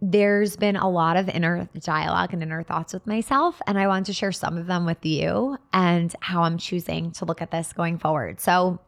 there's 0.01 0.55
been 0.55 0.75
a 0.75 0.89
lot 0.89 1.17
of 1.17 1.27
inner 1.29 1.67
dialogue 1.79 2.34
and 2.34 2.43
inner 2.43 2.63
thoughts 2.63 2.93
with 2.93 3.08
myself. 3.08 3.62
And 3.67 3.77
I 3.79 3.88
want 3.88 4.05
to 4.08 4.13
share 4.13 4.31
some 4.31 4.58
of 4.58 4.67
them 4.67 4.86
with 4.86 5.05
you 5.05 5.58
and 5.74 6.13
how 6.22 6.43
I'm 6.43 6.58
choosing 6.58 7.12
to 7.13 7.25
look 7.25 7.41
at 7.41 7.51
this 7.51 7.74
going 7.74 8.00
forward. 8.00 8.39
So, 8.39 8.79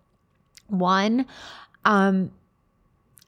one, 0.68 1.26
um, 1.84 2.32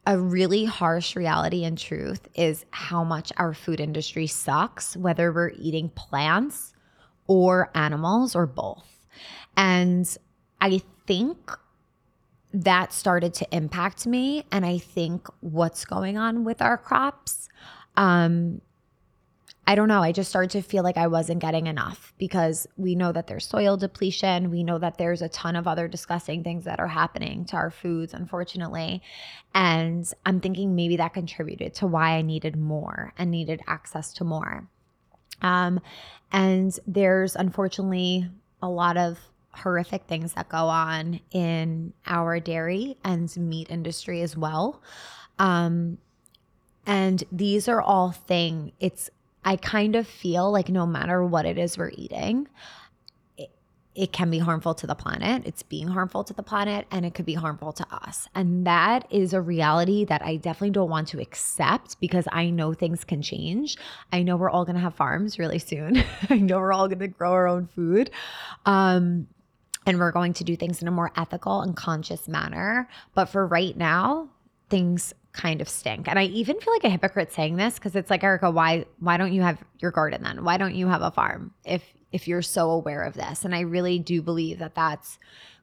a 0.06 0.18
really 0.18 0.65
harsh 0.65 1.15
reality 1.15 1.63
and 1.63 1.77
truth 1.77 2.27
is 2.36 2.65
how 2.72 3.03
much 3.03 3.32
our 3.38 3.53
food 3.53 3.80
industry 3.80 4.27
sucks, 4.27 4.98
whether 4.98 5.32
we're 5.32 5.51
eating 5.58 5.89
plants 5.89 6.74
or 7.27 7.70
animals 7.74 8.36
or 8.36 8.46
both. 8.46 8.92
And 9.55 10.17
I 10.60 10.81
think 11.05 11.51
that 12.53 12.93
started 12.93 13.33
to 13.36 13.48
impact 13.55 14.05
me. 14.05 14.45
And 14.51 14.65
I 14.65 14.77
think 14.77 15.27
what's 15.41 15.86
going 15.86 16.17
on 16.17 16.43
with 16.43 16.62
our 16.62 16.77
crops 16.77 17.50
um, 17.95 18.62
I 19.65 19.75
don't 19.75 19.88
know. 19.88 20.03
I 20.03 20.12
just 20.12 20.29
started 20.29 20.51
to 20.51 20.62
feel 20.62 20.83
like 20.83 20.98
I 20.98 21.07
wasn't 21.07 21.39
getting 21.39 21.67
enough 21.67 22.13
because 22.17 22.67
we 22.75 22.95
know 22.95 23.13
that 23.13 23.27
there's 23.27 23.45
soil 23.45 23.77
depletion. 23.77 24.50
We 24.50 24.62
know 24.62 24.77
that 24.77 24.98
there's 24.98 25.22
a 25.22 25.29
ton 25.29 25.55
of 25.55 25.67
other 25.67 25.88
disgusting 25.88 26.43
things 26.43 26.65
that 26.65 26.81
are 26.81 26.88
happening 26.88 27.45
to 27.45 27.55
our 27.55 27.72
foods, 27.72 28.13
unfortunately. 28.13 29.01
And 29.53 30.12
I'm 30.25 30.41
thinking 30.41 30.75
maybe 30.75 30.98
that 30.98 31.13
contributed 31.13 31.75
to 31.75 31.88
why 31.88 32.17
I 32.17 32.24
needed 32.24 32.57
more 32.57 33.13
and 33.17 33.31
needed 33.31 33.62
access 33.65 34.12
to 34.15 34.25
more. 34.25 34.67
Um, 35.41 35.79
and 36.33 36.77
there's 36.86 37.36
unfortunately 37.38 38.29
a 38.62 38.67
lot 38.67 38.98
of 38.98 39.17
horrific 39.53 40.03
things 40.07 40.33
that 40.33 40.50
go 40.50 40.67
on 40.67 41.19
in 41.31 41.93
our 42.05 42.39
dairy 42.39 42.98
and 43.03 43.36
meat 43.38 43.69
industry 43.69 44.22
as 44.22 44.36
well. 44.36 44.81
Um, 45.39 45.98
and 46.86 47.24
these 47.31 47.67
are 47.67 47.81
all 47.81 48.12
thing 48.12 48.74
it's 48.79 49.10
I 49.45 49.57
kind 49.57 49.95
of 49.95 50.07
feel 50.07 50.51
like 50.51 50.69
no 50.69 50.86
matter 50.86 51.24
what 51.24 51.45
it 51.45 51.57
is 51.57 51.77
we're 51.77 51.91
eating, 51.95 52.48
it, 53.38 53.50
it 53.93 54.13
can 54.13 54.31
be 54.31 54.39
harmful 54.39 54.74
to 54.75 54.88
the 54.88 54.95
planet. 54.95 55.43
It's 55.45 55.63
being 55.63 55.89
harmful 55.89 56.24
to 56.24 56.33
the 56.33 56.43
planet 56.43 56.88
and 56.91 57.05
it 57.05 57.13
could 57.13 57.25
be 57.25 57.33
harmful 57.33 57.74
to 57.74 57.86
us. 57.91 58.29
And 58.33 58.65
that 58.65 59.05
is 59.10 59.33
a 59.33 59.41
reality 59.41 60.05
that 60.05 60.22
I 60.22 60.38
definitely 60.38 60.72
don't 60.72 60.89
want 60.89 61.10
to 61.10 61.19
accept 61.19 62.00
because 62.00 62.25
I 62.31 62.51
know 62.51 62.74
things 62.74 63.03
can 63.03 63.22
change. 63.22 63.77
I 64.13 64.24
know 64.24 64.38
we're 64.38 64.50
all 64.50 64.63
going 64.63 64.75
to 64.75 64.81
have 64.81 64.95
farms 64.95 65.38
really 65.38 65.60
soon. 65.60 66.01
I 66.29 66.38
know 66.38 66.60
we're 66.60 66.74
all 66.74 66.88
going 66.88 67.00
to 67.00 67.10
grow 67.10 67.33
our 67.33 67.48
own 67.48 67.67
food. 67.67 68.12
Um, 68.65 69.27
and 69.86 70.00
we're 70.00 70.12
going 70.12 70.34
to 70.34 70.44
do 70.44 70.56
things 70.56 70.82
in 70.82 70.88
a 70.88 70.92
more 70.92 71.12
ethical 71.16 71.62
and 71.62 71.75
conscious 71.75 72.28
manner. 72.28 72.88
But 73.13 73.25
for 73.25 73.46
right 73.46 73.75
now, 73.75 74.30
things 74.70 75.13
kind 75.34 75.62
of 75.62 75.68
stink. 75.68 76.08
And 76.08 76.18
I 76.18 76.25
even 76.25 76.60
feel 76.60 76.74
like 76.74 76.84
a 76.84 76.90
hypocrite 76.90 77.32
saying 77.32 77.58
this 77.58 77.75
because 77.75 77.96
it's 77.96 78.10
like, 78.10 78.24
Erica, 78.24 78.50
why 78.52 78.86
why 79.00 79.18
don't 79.18 79.34
you 79.34 79.42
have 79.42 79.63
your 79.80 79.92
garden 79.92 80.24
then? 80.24 80.44
Why 80.44 80.58
don't 80.58 80.75
you 80.75 80.88
have 80.88 81.02
a 81.02 81.12
farm 81.12 81.54
if 81.66 81.84
if 82.12 82.28
you're 82.28 82.42
so 82.42 82.70
aware 82.70 83.04
of 83.04 83.16
this? 83.16 83.44
And 83.44 83.54
I 83.54 83.62
really 83.62 84.00
do 84.00 84.22
believe 84.22 84.60
that 84.60 84.75
that's 84.75 85.18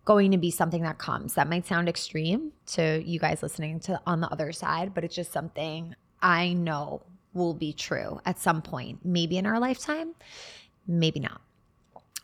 going 0.04 0.32
to 0.32 0.38
be 0.38 0.50
something 0.50 0.82
that 0.82 0.98
comes. 0.98 1.34
That 1.34 1.48
might 1.48 1.66
sound 1.66 1.88
extreme 1.88 2.52
to 2.66 3.02
you 3.04 3.20
guys 3.20 3.42
listening 3.42 3.80
to 3.80 4.00
on 4.06 4.20
the 4.20 4.28
other 4.28 4.52
side, 4.52 4.92
but 4.94 5.04
it's 5.04 5.14
just 5.14 5.32
something 5.32 5.94
I 6.20 6.52
know 6.52 7.02
will 7.32 7.54
be 7.54 7.72
true 7.72 8.20
at 8.26 8.38
some 8.38 8.60
point, 8.60 9.04
maybe 9.04 9.38
in 9.38 9.46
our 9.46 9.60
lifetime, 9.60 10.14
maybe 10.86 11.20
not. 11.20 11.40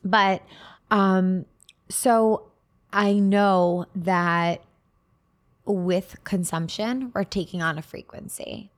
But 0.05 0.43
um 0.91 1.47
so 1.89 2.49
I 2.93 3.15
know 3.15 3.87
that 3.95 4.63
with 5.65 6.17
consumption, 6.25 7.13
we're 7.15 7.25
taking 7.25 7.63
on 7.63 7.79
a 7.79 7.83
frequency. 7.83 8.71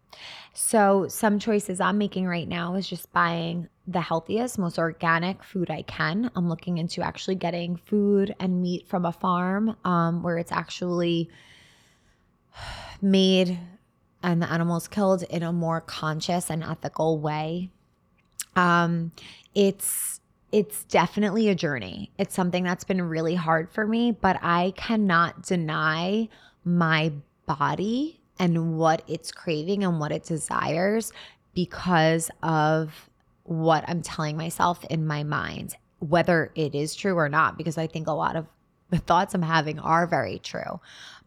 So, 0.55 1.07
some 1.09 1.38
choices 1.38 1.81
I'm 1.81 1.99
making 1.99 2.27
right 2.27 2.49
now 2.49 2.75
is 2.75 2.88
just 2.88 3.12
buying 3.12 3.69
the 3.87 4.00
healthiest, 4.00 4.59
most 4.59 4.79
organic 4.79 5.45
food 5.45 5.71
I 5.71 5.83
can. 5.83 6.31
I'm 6.35 6.49
looking 6.49 6.79
into 6.79 7.03
actually 7.03 7.37
getting 7.37 7.77
food 7.77 8.35
and 8.41 8.61
meat 8.61 8.88
from 8.88 9.05
a 9.05 9.12
farm 9.12 9.77
um, 9.85 10.23
where 10.23 10.38
it's 10.38 10.50
actually 10.50 11.31
made 13.00 13.59
and 14.23 14.43
the 14.43 14.50
animals 14.50 14.88
killed 14.88 15.23
in 15.25 15.43
a 15.43 15.53
more 15.53 15.81
conscious 15.81 16.50
and 16.50 16.65
ethical 16.65 17.21
way. 17.21 17.71
Um, 18.57 19.12
it's 19.55 20.21
it's 20.50 20.85
definitely 20.85 21.49
a 21.49 21.55
journey. 21.55 22.11
It's 22.19 22.35
something 22.35 22.64
that's 22.64 22.85
been 22.85 23.02
really 23.02 23.35
hard 23.35 23.71
for 23.71 23.87
me, 23.87 24.12
but 24.12 24.38
I 24.43 24.73
cannot 24.76 25.43
deny 25.43 26.28
my 26.64 27.12
body 27.47 28.21
and 28.38 28.78
what 28.78 29.02
it's 29.07 29.33
craving 29.33 29.85
and 29.85 30.00
what 30.00 30.12
it 30.12 30.25
desires 30.25 31.12
because 31.55 32.31
of 32.43 33.11
what 33.43 33.85
I'm 33.88 34.02
telling 34.02 34.37
myself 34.37 34.85
in 34.87 35.07
my 35.07 35.23
mind, 35.25 35.76
whether 35.99 36.52
it 36.55 36.75
is 36.75 36.95
true 36.95 37.14
or 37.14 37.28
not, 37.28 37.59
because 37.59 37.76
I 37.76 37.87
think 37.87 38.07
a 38.07 38.12
lot 38.12 38.37
of 38.37 38.47
the 38.90 38.99
thoughts 38.99 39.35
I'm 39.35 39.43
having 39.43 39.78
are 39.78 40.07
very 40.07 40.38
true. 40.38 40.81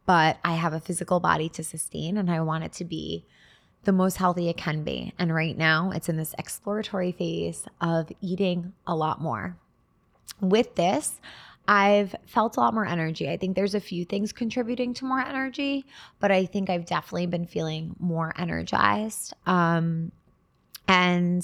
But 0.05 0.37
I 0.43 0.53
have 0.55 0.73
a 0.73 0.79
physical 0.79 1.19
body 1.19 1.49
to 1.49 1.63
sustain 1.63 2.17
and 2.17 2.29
I 2.29 2.41
want 2.41 2.63
it 2.63 2.73
to 2.73 2.85
be 2.85 3.25
the 3.83 3.91
most 3.91 4.17
healthy 4.17 4.49
it 4.49 4.57
can 4.57 4.83
be. 4.83 5.13
And 5.17 5.33
right 5.33 5.57
now, 5.57 5.91
it's 5.91 6.09
in 6.09 6.17
this 6.17 6.35
exploratory 6.37 7.11
phase 7.11 7.65
of 7.79 8.11
eating 8.21 8.73
a 8.85 8.95
lot 8.95 9.21
more. 9.21 9.57
With 10.39 10.75
this, 10.75 11.19
I've 11.67 12.15
felt 12.25 12.57
a 12.57 12.59
lot 12.59 12.73
more 12.73 12.85
energy. 12.85 13.29
I 13.29 13.37
think 13.37 13.55
there's 13.55 13.75
a 13.75 13.79
few 13.79 14.05
things 14.05 14.31
contributing 14.31 14.93
to 14.95 15.05
more 15.05 15.19
energy, 15.19 15.85
but 16.19 16.31
I 16.31 16.45
think 16.45 16.69
I've 16.69 16.85
definitely 16.85 17.27
been 17.27 17.45
feeling 17.45 17.95
more 17.99 18.33
energized. 18.37 19.33
Um, 19.45 20.11
and 20.87 21.43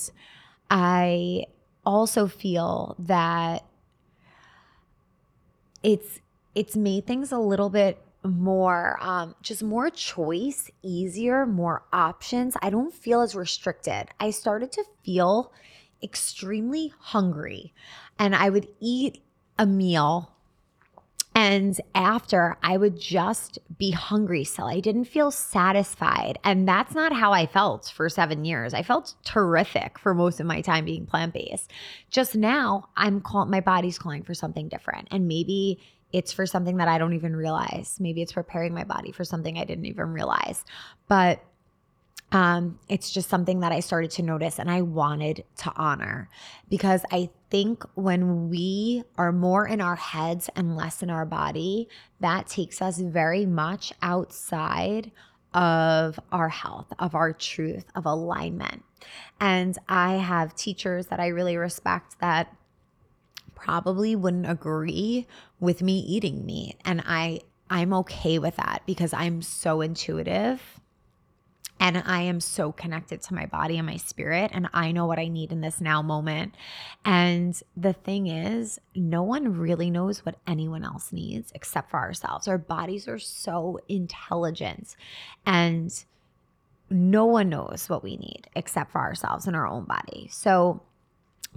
I 0.70 1.46
also 1.86 2.28
feel 2.28 2.96
that 3.00 3.64
it's 5.84 6.20
it's 6.56 6.76
made 6.76 7.06
things 7.06 7.32
a 7.32 7.38
little 7.38 7.70
bit 7.70 8.02
more 8.24 8.98
um, 9.02 9.36
just 9.42 9.64
more 9.64 9.90
choice 9.90 10.70
easier 10.82 11.46
more 11.46 11.84
options 11.94 12.56
i 12.62 12.70
don't 12.70 12.94
feel 12.94 13.22
as 13.22 13.36
restricted 13.36 14.08
i 14.20 14.30
started 14.30 14.72
to 14.72 14.84
feel 15.04 15.52
extremely 16.04 16.94
hungry 17.00 17.74
and 18.20 18.36
i 18.36 18.50
would 18.50 18.68
eat 18.80 19.24
a 19.58 19.66
meal 19.66 20.32
and 21.38 21.80
after, 21.94 22.58
I 22.64 22.78
would 22.78 23.00
just 23.00 23.60
be 23.78 23.92
hungry 23.92 24.44
still. 24.44 24.66
I 24.66 24.80
didn't 24.80 25.06
feel 25.06 25.30
satisfied. 25.30 26.40
And 26.44 26.68
that's 26.68 26.96
not 26.96 27.14
how 27.14 27.32
I 27.32 27.46
felt 27.46 27.94
for 27.96 28.10
seven 28.10 28.44
years. 28.44 28.74
I 28.74 28.82
felt 28.82 29.14
terrific 29.24 30.00
for 30.00 30.16
most 30.16 30.40
of 30.40 30.48
my 30.48 30.62
time 30.62 30.86
being 30.86 31.06
plant 31.06 31.36
based. 31.36 31.72
Just 32.10 32.34
now, 32.34 32.90
I'm 32.98 33.22
calling, 33.22 33.52
my 33.52 33.60
body's 33.62 34.00
calling 34.00 34.24
for 34.24 34.34
something 34.34 34.68
different. 34.68 35.10
And 35.12 35.28
maybe 35.28 35.80
it's 36.14 36.32
for 36.32 36.46
something 36.46 36.78
that 36.78 36.88
I 36.88 36.98
don't 36.98 37.14
even 37.14 37.36
realize. 37.36 37.98
Maybe 38.00 38.22
it's 38.22 38.34
preparing 38.34 38.74
my 38.74 38.84
body 38.84 39.12
for 39.12 39.24
something 39.24 39.58
I 39.58 39.66
didn't 39.66 39.86
even 39.86 40.14
realize. 40.14 40.64
But 41.08 41.44
um, 42.32 42.80
it's 42.90 43.12
just 43.12 43.30
something 43.30 43.62
that 43.62 43.72
I 43.72 43.80
started 43.80 44.12
to 44.12 44.22
notice 44.22 44.60
and 44.60 44.70
I 44.70 44.82
wanted 44.82 45.46
to 45.58 45.72
honor 45.78 46.30
because 46.70 47.06
I 47.10 47.30
think 47.50 47.84
when 47.96 48.50
we 48.50 49.04
are 49.18 49.32
more 49.32 49.66
in 49.66 49.80
our 49.80 49.96
heads 49.96 50.50
and 50.56 50.76
less 50.76 51.02
in 51.02 51.10
our 51.10 51.26
body, 51.26 51.88
that 52.20 52.48
takes 52.48 52.82
us 52.82 53.00
very 53.00 53.46
much 53.46 53.94
outside 54.02 55.12
of 55.54 56.20
our 56.32 56.50
health, 56.50 56.92
of 57.00 57.16
our 57.16 57.32
truth, 57.32 57.86
of 57.96 58.06
alignment. 58.06 58.84
And 59.40 59.78
I 59.88 60.16
have 60.16 60.54
teachers 60.54 61.08
that 61.08 61.22
I 61.22 61.28
really 61.28 61.56
respect 61.56 62.20
that 62.20 62.54
probably 63.68 64.16
wouldn't 64.16 64.50
agree 64.50 65.28
with 65.60 65.82
me 65.82 66.00
eating 66.00 66.46
meat 66.46 66.78
and 66.86 67.04
I 67.06 67.42
I'm 67.70 67.94
okay 67.94 68.40
with 68.40 68.56
that 68.56 68.84
because 68.86 69.12
I'm 69.12 69.42
so 69.42 69.82
intuitive 69.82 70.62
and 71.80 72.02
I 72.06 72.22
am 72.22 72.40
so 72.40 72.72
connected 72.72 73.22
to 73.24 73.34
my 73.34 73.46
body 73.46 73.78
and 73.78 73.86
my 73.86 73.98
spirit, 73.98 74.50
and 74.54 74.68
I 74.74 74.92
know 74.92 75.06
what 75.06 75.20
I 75.20 75.28
need 75.28 75.52
in 75.52 75.62
this 75.62 75.80
now 75.80 76.02
moment. 76.02 76.56
And 77.06 77.62
the 77.76 77.94
thing 77.94 78.26
is, 78.26 78.80
no 78.96 79.22
one 79.22 79.60
really 79.60 79.92
knows 79.92 80.26
what 80.26 80.40
anyone 80.48 80.84
else 80.84 81.14
needs 81.14 81.52
except 81.54 81.92
for 81.92 81.98
ourselves. 81.98 82.48
Our 82.48 82.58
bodies 82.58 83.08
are 83.08 83.20
so 83.20 83.80
intelligent, 83.88 84.96
and 85.46 85.94
no 86.90 87.26
one 87.26 87.50
knows 87.50 87.86
what 87.90 88.04
we 88.04 88.18
need 88.18 88.48
except 88.56 88.92
for 88.92 89.00
ourselves 89.00 89.46
and 89.46 89.56
our 89.56 89.68
own 89.68 89.84
body. 89.84 90.30
So, 90.32 90.82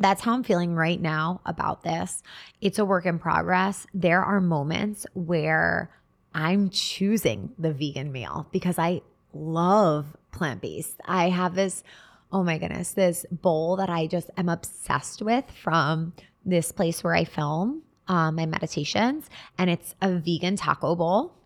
that's 0.00 0.22
how 0.22 0.32
I'm 0.32 0.42
feeling 0.42 0.74
right 0.74 1.00
now 1.00 1.40
about 1.46 1.84
this. 1.84 2.22
It's 2.60 2.78
a 2.78 2.84
work 2.84 3.06
in 3.06 3.18
progress. 3.18 3.86
There 3.94 4.24
are 4.24 4.40
moments 4.40 5.06
where 5.14 5.90
I'm 6.34 6.70
choosing 6.70 7.52
the 7.58 7.72
vegan 7.72 8.10
meal 8.10 8.48
because 8.50 8.78
I 8.78 9.02
love 9.32 10.16
plant 10.32 10.62
based. 10.62 11.00
I 11.04 11.28
have 11.28 11.54
this, 11.54 11.84
oh 12.32 12.42
my 12.42 12.58
goodness, 12.58 12.92
this 12.92 13.26
bowl 13.30 13.76
that 13.76 13.90
I 13.90 14.06
just 14.06 14.30
am 14.36 14.48
obsessed 14.48 15.22
with 15.22 15.44
from 15.62 16.14
this 16.44 16.72
place 16.72 17.04
where 17.04 17.14
I 17.14 17.24
film 17.24 17.82
um, 18.08 18.34
my 18.34 18.46
meditations, 18.46 19.30
and 19.56 19.70
it's 19.70 19.94
a 20.02 20.16
vegan 20.16 20.56
taco 20.56 20.96
bowl. 20.96 21.36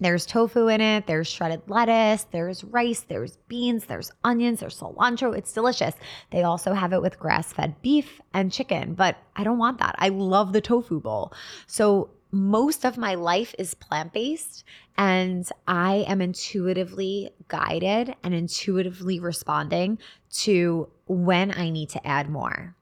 There's 0.00 0.26
tofu 0.26 0.68
in 0.68 0.80
it, 0.80 1.06
there's 1.06 1.28
shredded 1.28 1.62
lettuce, 1.68 2.26
there's 2.30 2.64
rice, 2.64 3.00
there's 3.00 3.36
beans, 3.48 3.86
there's 3.86 4.12
onions, 4.24 4.60
there's 4.60 4.78
cilantro. 4.78 5.36
It's 5.36 5.52
delicious. 5.52 5.94
They 6.30 6.42
also 6.42 6.72
have 6.72 6.92
it 6.92 7.02
with 7.02 7.18
grass 7.18 7.52
fed 7.52 7.80
beef 7.82 8.20
and 8.32 8.52
chicken, 8.52 8.94
but 8.94 9.16
I 9.36 9.44
don't 9.44 9.58
want 9.58 9.78
that. 9.78 9.96
I 9.98 10.10
love 10.10 10.52
the 10.52 10.60
tofu 10.60 11.00
bowl. 11.00 11.32
So 11.66 12.10
most 12.30 12.84
of 12.84 12.98
my 12.98 13.14
life 13.14 13.54
is 13.58 13.74
plant 13.74 14.12
based, 14.12 14.64
and 14.96 15.48
I 15.66 16.04
am 16.06 16.20
intuitively 16.20 17.30
guided 17.48 18.14
and 18.22 18.34
intuitively 18.34 19.18
responding 19.18 19.98
to 20.40 20.88
when 21.06 21.52
I 21.52 21.70
need 21.70 21.88
to 21.90 22.06
add 22.06 22.28
more. 22.28 22.76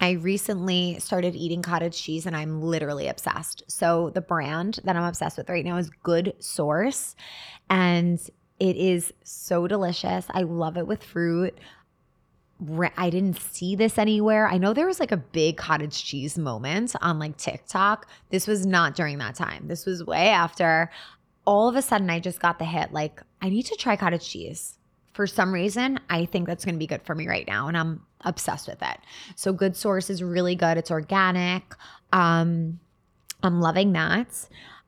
I 0.00 0.12
recently 0.12 0.98
started 1.00 1.34
eating 1.34 1.62
cottage 1.62 2.00
cheese 2.00 2.26
and 2.26 2.36
I'm 2.36 2.62
literally 2.62 3.08
obsessed. 3.08 3.64
So, 3.66 4.10
the 4.10 4.20
brand 4.20 4.78
that 4.84 4.96
I'm 4.96 5.04
obsessed 5.04 5.36
with 5.36 5.48
right 5.48 5.64
now 5.64 5.76
is 5.76 5.90
Good 6.02 6.34
Source, 6.38 7.16
and 7.68 8.20
it 8.60 8.76
is 8.76 9.12
so 9.24 9.66
delicious. 9.66 10.26
I 10.30 10.42
love 10.42 10.76
it 10.76 10.86
with 10.86 11.02
fruit. 11.02 11.58
I 12.96 13.10
didn't 13.10 13.38
see 13.38 13.76
this 13.76 13.98
anywhere. 13.98 14.48
I 14.48 14.58
know 14.58 14.72
there 14.72 14.86
was 14.86 14.98
like 14.98 15.12
a 15.12 15.16
big 15.16 15.56
cottage 15.56 16.04
cheese 16.04 16.36
moment 16.36 16.94
on 17.00 17.18
like 17.18 17.36
TikTok. 17.36 18.08
This 18.30 18.48
was 18.48 18.66
not 18.66 18.96
during 18.96 19.18
that 19.18 19.36
time. 19.36 19.68
This 19.68 19.86
was 19.86 20.04
way 20.04 20.28
after. 20.28 20.90
All 21.44 21.68
of 21.68 21.76
a 21.76 21.82
sudden, 21.82 22.10
I 22.10 22.18
just 22.18 22.40
got 22.40 22.58
the 22.58 22.64
hit 22.64 22.92
like, 22.92 23.22
I 23.40 23.48
need 23.48 23.66
to 23.66 23.76
try 23.76 23.94
cottage 23.96 24.28
cheese. 24.28 24.77
For 25.18 25.26
some 25.26 25.52
reason, 25.52 25.98
I 26.08 26.26
think 26.26 26.46
that's 26.46 26.64
going 26.64 26.76
to 26.76 26.78
be 26.78 26.86
good 26.86 27.02
for 27.02 27.12
me 27.12 27.26
right 27.26 27.44
now. 27.44 27.66
And 27.66 27.76
I'm 27.76 28.02
obsessed 28.20 28.68
with 28.68 28.80
it. 28.80 28.98
So, 29.34 29.52
Good 29.52 29.74
Source 29.74 30.10
is 30.10 30.22
really 30.22 30.54
good. 30.54 30.78
It's 30.78 30.92
organic. 30.92 31.64
Um, 32.12 32.78
I'm 33.42 33.60
loving 33.60 33.94
that. 33.94 34.28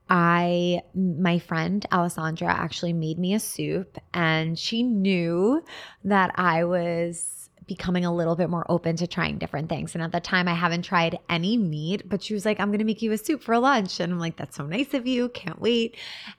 I, 0.08 0.82
my 0.94 1.40
friend 1.40 1.84
Alessandra 1.90 2.46
actually 2.46 2.92
made 2.92 3.18
me 3.18 3.34
a 3.34 3.40
soup 3.40 3.98
and 4.14 4.56
she 4.56 4.84
knew 4.84 5.64
that 6.04 6.30
I 6.36 6.62
was 6.62 7.39
becoming 7.70 8.04
a 8.04 8.12
little 8.12 8.34
bit 8.34 8.50
more 8.50 8.66
open 8.68 8.96
to 8.96 9.06
trying 9.06 9.38
different 9.38 9.68
things. 9.68 9.94
And 9.94 10.02
at 10.02 10.10
the 10.10 10.18
time, 10.18 10.48
I 10.48 10.54
haven't 10.54 10.82
tried 10.82 11.20
any 11.28 11.56
meat, 11.56 12.08
but 12.08 12.20
she 12.20 12.34
was 12.34 12.44
like, 12.44 12.58
I'm 12.58 12.70
going 12.70 12.80
to 12.80 12.84
make 12.84 13.00
you 13.00 13.12
a 13.12 13.16
soup 13.16 13.44
for 13.44 13.56
lunch. 13.60 14.00
And 14.00 14.12
I'm 14.12 14.18
like, 14.18 14.36
that's 14.36 14.56
so 14.56 14.66
nice 14.66 14.92
of 14.92 15.06
you. 15.06 15.28
Can't 15.28 15.60
wait. 15.60 15.96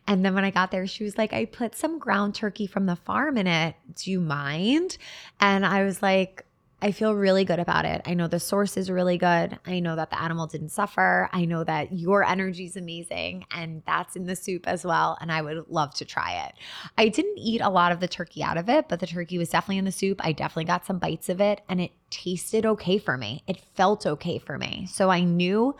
And 0.07 0.25
then 0.25 0.35
when 0.35 0.43
I 0.43 0.51
got 0.51 0.71
there, 0.71 0.85
she 0.87 1.05
was 1.05 1.17
like, 1.17 1.31
I 1.31 1.45
put 1.45 1.73
some 1.73 1.99
ground 1.99 2.35
turkey 2.35 2.67
from 2.67 2.85
the 2.85 2.97
farm 2.97 3.37
in 3.37 3.47
it. 3.47 3.75
Do 3.95 4.11
you 4.11 4.19
mind? 4.19 4.97
And 5.39 5.65
I 5.65 5.85
was 5.85 6.01
like, 6.01 6.45
I 6.83 6.91
feel 6.91 7.13
really 7.13 7.45
good 7.45 7.59
about 7.59 7.85
it. 7.85 8.01
I 8.05 8.15
know 8.15 8.27
the 8.27 8.39
source 8.39 8.75
is 8.75 8.89
really 8.89 9.19
good. 9.19 9.59
I 9.67 9.79
know 9.79 9.95
that 9.95 10.09
the 10.09 10.19
animal 10.19 10.47
didn't 10.47 10.69
suffer. 10.69 11.29
I 11.31 11.45
know 11.45 11.63
that 11.63 11.93
your 11.93 12.23
energy 12.23 12.65
is 12.65 12.75
amazing 12.75 13.45
and 13.51 13.83
that's 13.85 14.15
in 14.15 14.25
the 14.25 14.35
soup 14.35 14.67
as 14.67 14.83
well. 14.83 15.15
And 15.21 15.31
I 15.31 15.43
would 15.43 15.65
love 15.69 15.93
to 15.95 16.05
try 16.05 16.47
it. 16.47 16.53
I 16.97 17.09
didn't 17.09 17.37
eat 17.37 17.61
a 17.61 17.69
lot 17.69 17.91
of 17.91 17.99
the 17.99 18.07
turkey 18.07 18.41
out 18.41 18.57
of 18.57 18.67
it, 18.67 18.89
but 18.89 18.99
the 18.99 19.05
turkey 19.05 19.37
was 19.37 19.49
definitely 19.49 19.77
in 19.77 19.85
the 19.85 19.91
soup. 19.91 20.21
I 20.23 20.31
definitely 20.31 20.65
got 20.65 20.85
some 20.85 20.97
bites 20.97 21.29
of 21.29 21.39
it 21.39 21.61
and 21.69 21.79
it 21.79 21.91
tasted 22.09 22.65
okay 22.65 22.97
for 22.97 23.15
me. 23.15 23.43
It 23.45 23.61
felt 23.75 24.07
okay 24.07 24.39
for 24.39 24.57
me. 24.57 24.87
So 24.89 25.11
I 25.11 25.23
knew 25.23 25.75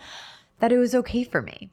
that 0.60 0.72
it 0.72 0.78
was 0.78 0.94
okay 0.94 1.24
for 1.24 1.42
me. 1.42 1.72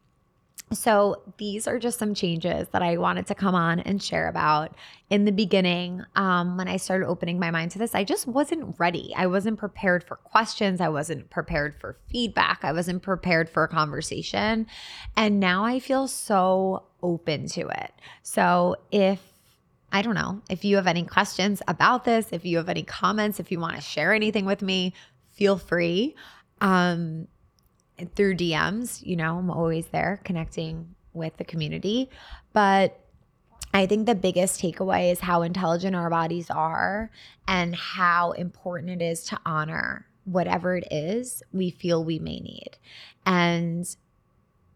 So, 0.70 1.22
these 1.38 1.66
are 1.66 1.78
just 1.78 1.98
some 1.98 2.14
changes 2.14 2.68
that 2.72 2.82
I 2.82 2.98
wanted 2.98 3.26
to 3.28 3.34
come 3.34 3.54
on 3.54 3.80
and 3.80 4.02
share 4.02 4.28
about. 4.28 4.74
In 5.08 5.24
the 5.24 5.32
beginning, 5.32 6.04
um, 6.14 6.58
when 6.58 6.68
I 6.68 6.76
started 6.76 7.06
opening 7.06 7.38
my 7.38 7.50
mind 7.50 7.70
to 7.70 7.78
this, 7.78 7.94
I 7.94 8.04
just 8.04 8.26
wasn't 8.26 8.74
ready. 8.78 9.14
I 9.16 9.28
wasn't 9.28 9.58
prepared 9.58 10.04
for 10.04 10.16
questions. 10.16 10.82
I 10.82 10.90
wasn't 10.90 11.30
prepared 11.30 11.74
for 11.80 11.96
feedback. 12.10 12.60
I 12.64 12.72
wasn't 12.72 13.02
prepared 13.02 13.48
for 13.48 13.64
a 13.64 13.68
conversation. 13.68 14.66
And 15.16 15.40
now 15.40 15.64
I 15.64 15.80
feel 15.80 16.06
so 16.06 16.84
open 17.02 17.48
to 17.48 17.68
it. 17.68 17.92
So, 18.22 18.76
if 18.90 19.20
I 19.90 20.02
don't 20.02 20.14
know, 20.14 20.42
if 20.50 20.66
you 20.66 20.76
have 20.76 20.86
any 20.86 21.04
questions 21.04 21.62
about 21.66 22.04
this, 22.04 22.28
if 22.30 22.44
you 22.44 22.58
have 22.58 22.68
any 22.68 22.82
comments, 22.82 23.40
if 23.40 23.50
you 23.50 23.58
want 23.58 23.76
to 23.76 23.80
share 23.80 24.12
anything 24.12 24.44
with 24.44 24.60
me, 24.60 24.92
feel 25.30 25.56
free. 25.56 26.14
Um, 26.60 27.26
through 28.14 28.36
DMs. 28.36 29.04
You 29.04 29.16
know, 29.16 29.38
I'm 29.38 29.50
always 29.50 29.86
there 29.86 30.20
connecting 30.24 30.94
with 31.12 31.36
the 31.36 31.44
community. 31.44 32.10
But 32.52 33.00
I 33.74 33.86
think 33.86 34.06
the 34.06 34.14
biggest 34.14 34.60
takeaway 34.60 35.12
is 35.12 35.20
how 35.20 35.42
intelligent 35.42 35.94
our 35.94 36.08
bodies 36.08 36.50
are 36.50 37.10
and 37.46 37.74
how 37.74 38.32
important 38.32 39.02
it 39.02 39.04
is 39.04 39.24
to 39.24 39.38
honor 39.44 40.06
whatever 40.24 40.76
it 40.76 40.86
is 40.90 41.42
we 41.52 41.70
feel 41.70 42.04
we 42.04 42.18
may 42.18 42.40
need. 42.40 42.78
And 43.26 43.86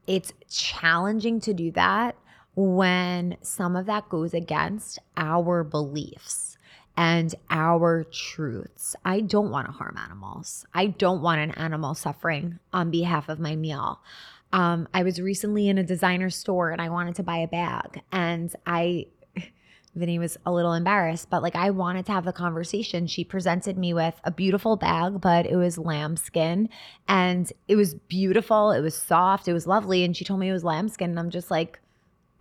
it's 0.07 0.33
challenging 0.51 1.41
to 1.41 1.55
do 1.55 1.71
that 1.73 2.17
when 2.55 3.37
some 3.41 3.77
of 3.77 3.87
that 3.87 4.09
goes 4.09 4.35
against 4.35 4.99
our 5.17 5.65
beliefs 5.65 6.59
and 6.97 7.35
our 7.51 8.05
truths. 8.05 8.95
I 9.05 9.21
don't 9.21 9.51
want 9.51 9.67
to 9.67 9.73
harm 9.73 9.97
animals. 9.97 10.67
I 10.75 10.87
don't 10.87 11.23
want 11.23 11.41
an 11.41 11.53
animal 11.53 11.95
suffering 11.95 12.59
on 12.73 12.91
behalf 12.91 13.29
of 13.29 13.41
my 13.41 13.57
meal. 13.57 14.01
Um, 14.53 14.87
I 14.93 15.03
was 15.03 15.21
recently 15.21 15.69
in 15.69 15.79
a 15.79 15.83
designer 15.83 16.29
store 16.29 16.71
and 16.71 16.81
I 16.81 16.91
wanted 16.91 17.15
to 17.17 17.23
buy 17.23 17.39
a 17.39 17.49
bag, 17.49 18.03
and 18.13 18.55
I, 18.67 19.07
Vinny 19.95 20.19
was 20.19 20.37
a 20.45 20.53
little 20.53 20.75
embarrassed, 20.75 21.31
but 21.31 21.43
like 21.43 21.57
I 21.57 21.71
wanted 21.71 22.05
to 22.07 22.13
have 22.13 22.27
the 22.27 22.33
conversation. 22.33 23.07
She 23.07 23.25
presented 23.25 23.79
me 23.79 23.95
with 23.95 24.21
a 24.25 24.31
beautiful 24.31 24.77
bag, 24.77 25.23
but 25.23 25.47
it 25.47 25.57
was 25.57 25.79
lambskin 25.79 26.69
and 27.09 27.51
it 27.67 27.77
was 27.77 27.95
beautiful. 27.95 28.73
It 28.73 28.81
was 28.81 28.95
soft. 28.95 29.49
It 29.49 29.55
was 29.55 29.67
lovely. 29.67 30.05
And 30.05 30.15
she 30.15 30.25
told 30.25 30.41
me 30.41 30.49
it 30.49 30.53
was 30.53 30.65
lambskin. 30.65 31.11
And 31.11 31.19
I'm 31.19 31.31
just 31.31 31.51
like, 31.51 31.79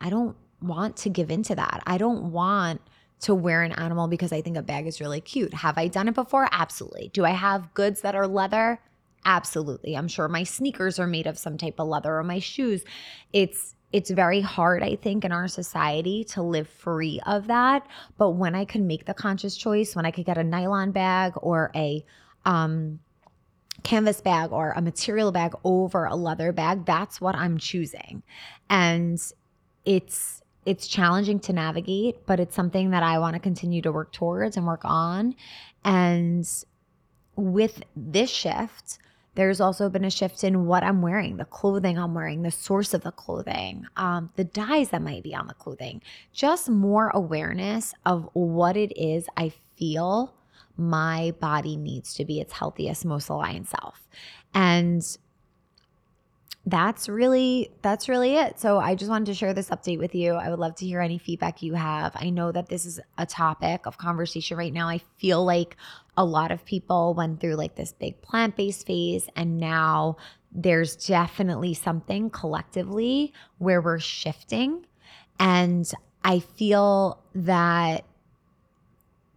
I 0.01 0.09
don't 0.09 0.35
want 0.61 0.97
to 0.97 1.09
give 1.09 1.31
into 1.31 1.55
that. 1.55 1.81
I 1.85 1.97
don't 1.97 2.31
want 2.31 2.81
to 3.21 3.35
wear 3.35 3.61
an 3.61 3.71
animal 3.73 4.07
because 4.07 4.31
I 4.31 4.41
think 4.41 4.57
a 4.57 4.61
bag 4.61 4.87
is 4.87 4.99
really 4.99 5.21
cute. 5.21 5.53
Have 5.53 5.77
I 5.77 5.87
done 5.87 6.07
it 6.07 6.15
before? 6.15 6.47
Absolutely. 6.51 7.09
Do 7.13 7.23
I 7.23 7.31
have 7.31 7.73
goods 7.73 8.01
that 8.01 8.15
are 8.15 8.27
leather? 8.27 8.79
Absolutely. 9.25 9.95
I'm 9.95 10.07
sure 10.07 10.27
my 10.27 10.43
sneakers 10.43 10.99
are 10.99 11.07
made 11.07 11.27
of 11.27 11.37
some 11.37 11.57
type 11.57 11.75
of 11.79 11.87
leather 11.87 12.17
or 12.17 12.23
my 12.23 12.39
shoes. 12.39 12.83
It's 13.31 13.75
it's 13.93 14.09
very 14.09 14.39
hard, 14.39 14.83
I 14.83 14.95
think, 14.95 15.25
in 15.25 15.33
our 15.33 15.49
society 15.49 16.23
to 16.29 16.41
live 16.41 16.69
free 16.69 17.19
of 17.25 17.47
that. 17.47 17.85
But 18.17 18.31
when 18.31 18.55
I 18.55 18.63
can 18.63 18.87
make 18.87 19.05
the 19.05 19.13
conscious 19.13 19.57
choice, 19.57 19.97
when 19.97 20.05
I 20.05 20.11
could 20.11 20.25
get 20.25 20.37
a 20.37 20.43
nylon 20.45 20.91
bag 20.91 21.33
or 21.35 21.71
a 21.75 22.03
um, 22.45 22.99
canvas 23.83 24.21
bag 24.21 24.53
or 24.53 24.71
a 24.71 24.81
material 24.81 25.33
bag 25.33 25.53
over 25.65 26.05
a 26.05 26.15
leather 26.15 26.53
bag, 26.53 26.85
that's 26.85 27.19
what 27.19 27.35
I'm 27.35 27.57
choosing. 27.57 28.23
And 28.69 29.21
it's 29.83 30.41
it's 30.65 30.87
challenging 30.87 31.39
to 31.41 31.53
navigate, 31.53 32.25
but 32.25 32.39
it's 32.39 32.55
something 32.55 32.91
that 32.91 33.03
I 33.03 33.19
want 33.19 33.35
to 33.35 33.39
continue 33.39 33.81
to 33.81 33.91
work 33.91 34.11
towards 34.11 34.57
and 34.57 34.65
work 34.65 34.81
on. 34.83 35.35
And 35.83 36.47
with 37.35 37.83
this 37.95 38.29
shift, 38.29 38.99
there's 39.35 39.61
also 39.61 39.89
been 39.89 40.03
a 40.03 40.11
shift 40.11 40.43
in 40.43 40.65
what 40.65 40.83
I'm 40.83 41.01
wearing, 41.01 41.37
the 41.37 41.45
clothing 41.45 41.97
I'm 41.97 42.13
wearing, 42.13 42.41
the 42.41 42.51
source 42.51 42.93
of 42.93 43.01
the 43.01 43.11
clothing, 43.11 43.85
um, 43.95 44.29
the 44.35 44.43
dyes 44.43 44.89
that 44.89 45.01
might 45.01 45.23
be 45.23 45.33
on 45.33 45.47
the 45.47 45.53
clothing, 45.53 46.01
just 46.33 46.69
more 46.69 47.09
awareness 47.13 47.93
of 48.05 48.29
what 48.33 48.75
it 48.75 48.91
is 48.97 49.27
I 49.37 49.53
feel 49.77 50.35
my 50.77 51.33
body 51.39 51.75
needs 51.75 52.13
to 52.15 52.25
be 52.25 52.39
its 52.39 52.53
healthiest, 52.53 53.05
most 53.05 53.29
aligned 53.29 53.67
self. 53.67 54.07
And 54.53 55.01
that's 56.65 57.09
really 57.09 57.71
that's 57.81 58.07
really 58.07 58.35
it. 58.35 58.59
So 58.59 58.77
I 58.77 58.93
just 58.93 59.09
wanted 59.09 59.25
to 59.25 59.33
share 59.33 59.53
this 59.53 59.69
update 59.69 59.97
with 59.97 60.13
you. 60.13 60.33
I 60.33 60.49
would 60.49 60.59
love 60.59 60.75
to 60.75 60.85
hear 60.85 61.01
any 61.01 61.17
feedback 61.17 61.63
you 61.63 61.73
have. 61.73 62.11
I 62.15 62.29
know 62.29 62.51
that 62.51 62.69
this 62.69 62.85
is 62.85 62.99
a 63.17 63.25
topic 63.25 63.87
of 63.87 63.97
conversation 63.97 64.57
right 64.57 64.71
now. 64.71 64.87
I 64.87 64.99
feel 65.17 65.43
like 65.43 65.75
a 66.15 66.23
lot 66.23 66.51
of 66.51 66.63
people 66.63 67.15
went 67.15 67.39
through 67.39 67.55
like 67.55 67.75
this 67.75 67.93
big 67.93 68.21
plant-based 68.21 68.85
phase 68.85 69.27
and 69.35 69.57
now 69.57 70.17
there's 70.51 70.95
definitely 70.95 71.73
something 71.73 72.29
collectively 72.29 73.33
where 73.57 73.81
we're 73.81 73.99
shifting 73.99 74.85
and 75.39 75.91
I 76.23 76.39
feel 76.39 77.23
that 77.33 78.05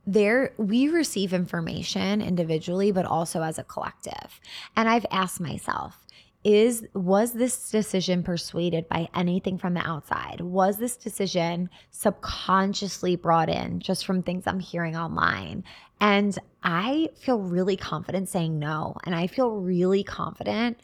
there 0.07 0.53
we 0.59 0.89
receive 0.89 1.33
information 1.33 2.21
individually 2.21 2.93
but 2.93 3.07
also 3.07 3.43
as 3.43 3.59
a 3.59 3.65
collective. 3.65 4.41
And 4.77 4.89
I've 4.89 5.07
asked 5.11 5.41
myself, 5.41 6.04
is 6.45 6.87
was 6.93 7.33
this 7.33 7.71
decision 7.71 8.23
persuaded 8.23 8.87
by 8.89 9.09
anything 9.15 9.57
from 9.57 9.75
the 9.75 9.81
outside? 9.81 10.43
Was 10.43 10.77
this 10.77 10.97
decision 10.97 11.71
subconsciously 11.91 13.17
brought 13.17 13.49
in 13.49 13.81
just 13.81 14.05
from 14.05 14.23
things 14.23 14.45
i'm 14.47 14.61
hearing 14.61 14.97
online? 14.97 15.65
And 16.01 16.39
i 16.63 17.09
feel 17.17 17.39
really 17.41 17.77
confident 17.77 18.29
saying 18.29 18.59
no. 18.59 18.97
And 19.05 19.15
i 19.15 19.27
feel 19.27 19.51
really 19.51 20.05
confident 20.05 20.79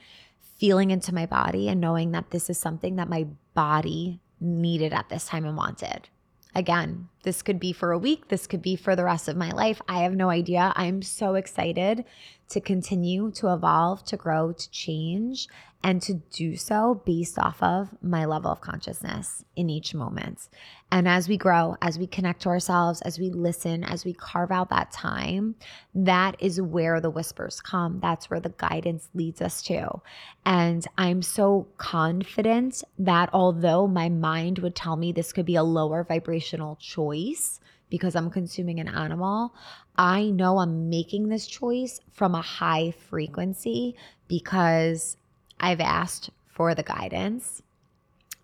feeling 0.59 0.91
into 0.91 1.15
my 1.15 1.27
body 1.27 1.69
and 1.69 1.81
knowing 1.81 2.13
that 2.13 2.31
this 2.31 2.51
is 2.51 2.59
something 2.59 2.97
that 2.97 3.09
my 3.09 3.27
body 3.55 4.21
needed 4.41 4.93
at 4.93 5.09
this 5.09 5.27
time 5.27 5.45
and 5.45 5.57
wanted. 5.57 6.09
Again 6.55 7.09
This 7.23 7.43
could 7.43 7.61
be 7.61 7.73
for 7.73 7.93
a 7.93 7.99
week. 7.99 8.29
This 8.29 8.47
could 8.47 8.63
be 8.63 8.77
for 8.77 8.97
the 8.97 9.05
rest 9.05 9.29
of 9.29 9.37
my 9.37 9.51
life. 9.51 9.81
I 9.89 10.03
have 10.03 10.15
no 10.15 10.31
idea. 10.31 10.73
I'm 10.77 11.03
so 11.03 11.35
excited 11.35 12.05
to 12.51 12.61
continue 12.61 13.31
to 13.31 13.53
evolve, 13.53 14.05
to 14.05 14.17
grow, 14.17 14.53
to 14.53 14.71
change, 14.71 15.49
and 15.83 16.03
to 16.03 16.15
do 16.15 16.57
so 16.57 17.03
based 17.07 17.39
off 17.39 17.63
of 17.63 17.89
my 18.03 18.27
level 18.27 18.51
of 18.51 18.61
consciousness 18.61 19.45
in 19.57 19.71
each 19.71 19.95
moment. 19.95 20.49
And 20.93 21.09
as 21.09 21.29
we 21.29 21.39
grow, 21.39 21.77
as 21.81 21.99
we 21.99 22.07
connect 22.07 22.43
to 22.43 22.49
ourselves, 22.49 23.01
as 23.03 23.19
we 23.19 23.31
listen, 23.31 23.85
as 23.85 24.05
we 24.05 24.13
carve 24.13 24.51
out 24.51 24.69
that 24.71 24.91
time, 24.91 25.55
that 25.95 26.37
is 26.39 26.61
where 26.61 27.01
the 27.01 27.09
whispers 27.09 27.61
come. 27.61 28.01
That's 28.03 28.29
where 28.29 28.41
the 28.41 28.53
guidance 28.59 29.09
leads 29.15 29.41
us 29.41 29.63
to. 29.63 30.03
And 30.45 30.87
I'm 30.99 31.23
so 31.23 31.69
confident 31.79 32.83
that 32.99 33.31
although 33.33 33.87
my 33.87 34.09
mind 34.09 34.59
would 34.59 34.75
tell 34.75 34.97
me 34.97 35.13
this 35.13 35.33
could 35.33 35.47
be 35.47 35.57
a 35.57 35.63
lower 35.63 36.05
vibrational 36.05 36.77
choice, 37.11 37.61
because 37.89 38.15
I'm 38.15 38.31
consuming 38.31 38.79
an 38.79 38.89
animal, 38.89 39.55
I 39.97 40.31
know 40.31 40.59
I'm 40.59 40.89
making 40.89 41.29
this 41.29 41.47
choice 41.47 42.01
from 42.13 42.35
a 42.35 42.43
high 42.43 42.93
frequency 43.09 43.97
because 44.29 45.17
I've 45.59 45.81
asked 45.81 46.31
for 46.47 46.75
the 46.75 46.83
guidance. 46.83 47.63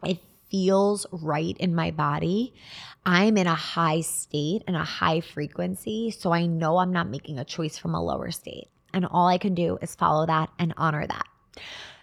It 0.04 0.18
feels 0.50 1.06
right 1.12 1.56
in 1.58 1.74
my 1.74 1.90
body. 1.92 2.54
I'm 3.04 3.36
in 3.36 3.46
a 3.46 3.54
high 3.54 4.00
state 4.00 4.64
and 4.66 4.76
a 4.76 4.84
high 4.84 5.20
frequency. 5.20 6.10
So 6.10 6.32
I 6.32 6.46
know 6.46 6.78
I'm 6.78 6.92
not 6.92 7.08
making 7.08 7.38
a 7.38 7.44
choice 7.44 7.78
from 7.78 7.94
a 7.94 8.02
lower 8.02 8.30
state. 8.30 8.68
And 8.92 9.06
all 9.06 9.28
I 9.28 9.38
can 9.38 9.54
do 9.54 9.78
is 9.80 9.94
follow 9.94 10.26
that 10.26 10.50
and 10.58 10.74
honor 10.76 11.06
that. 11.06 11.26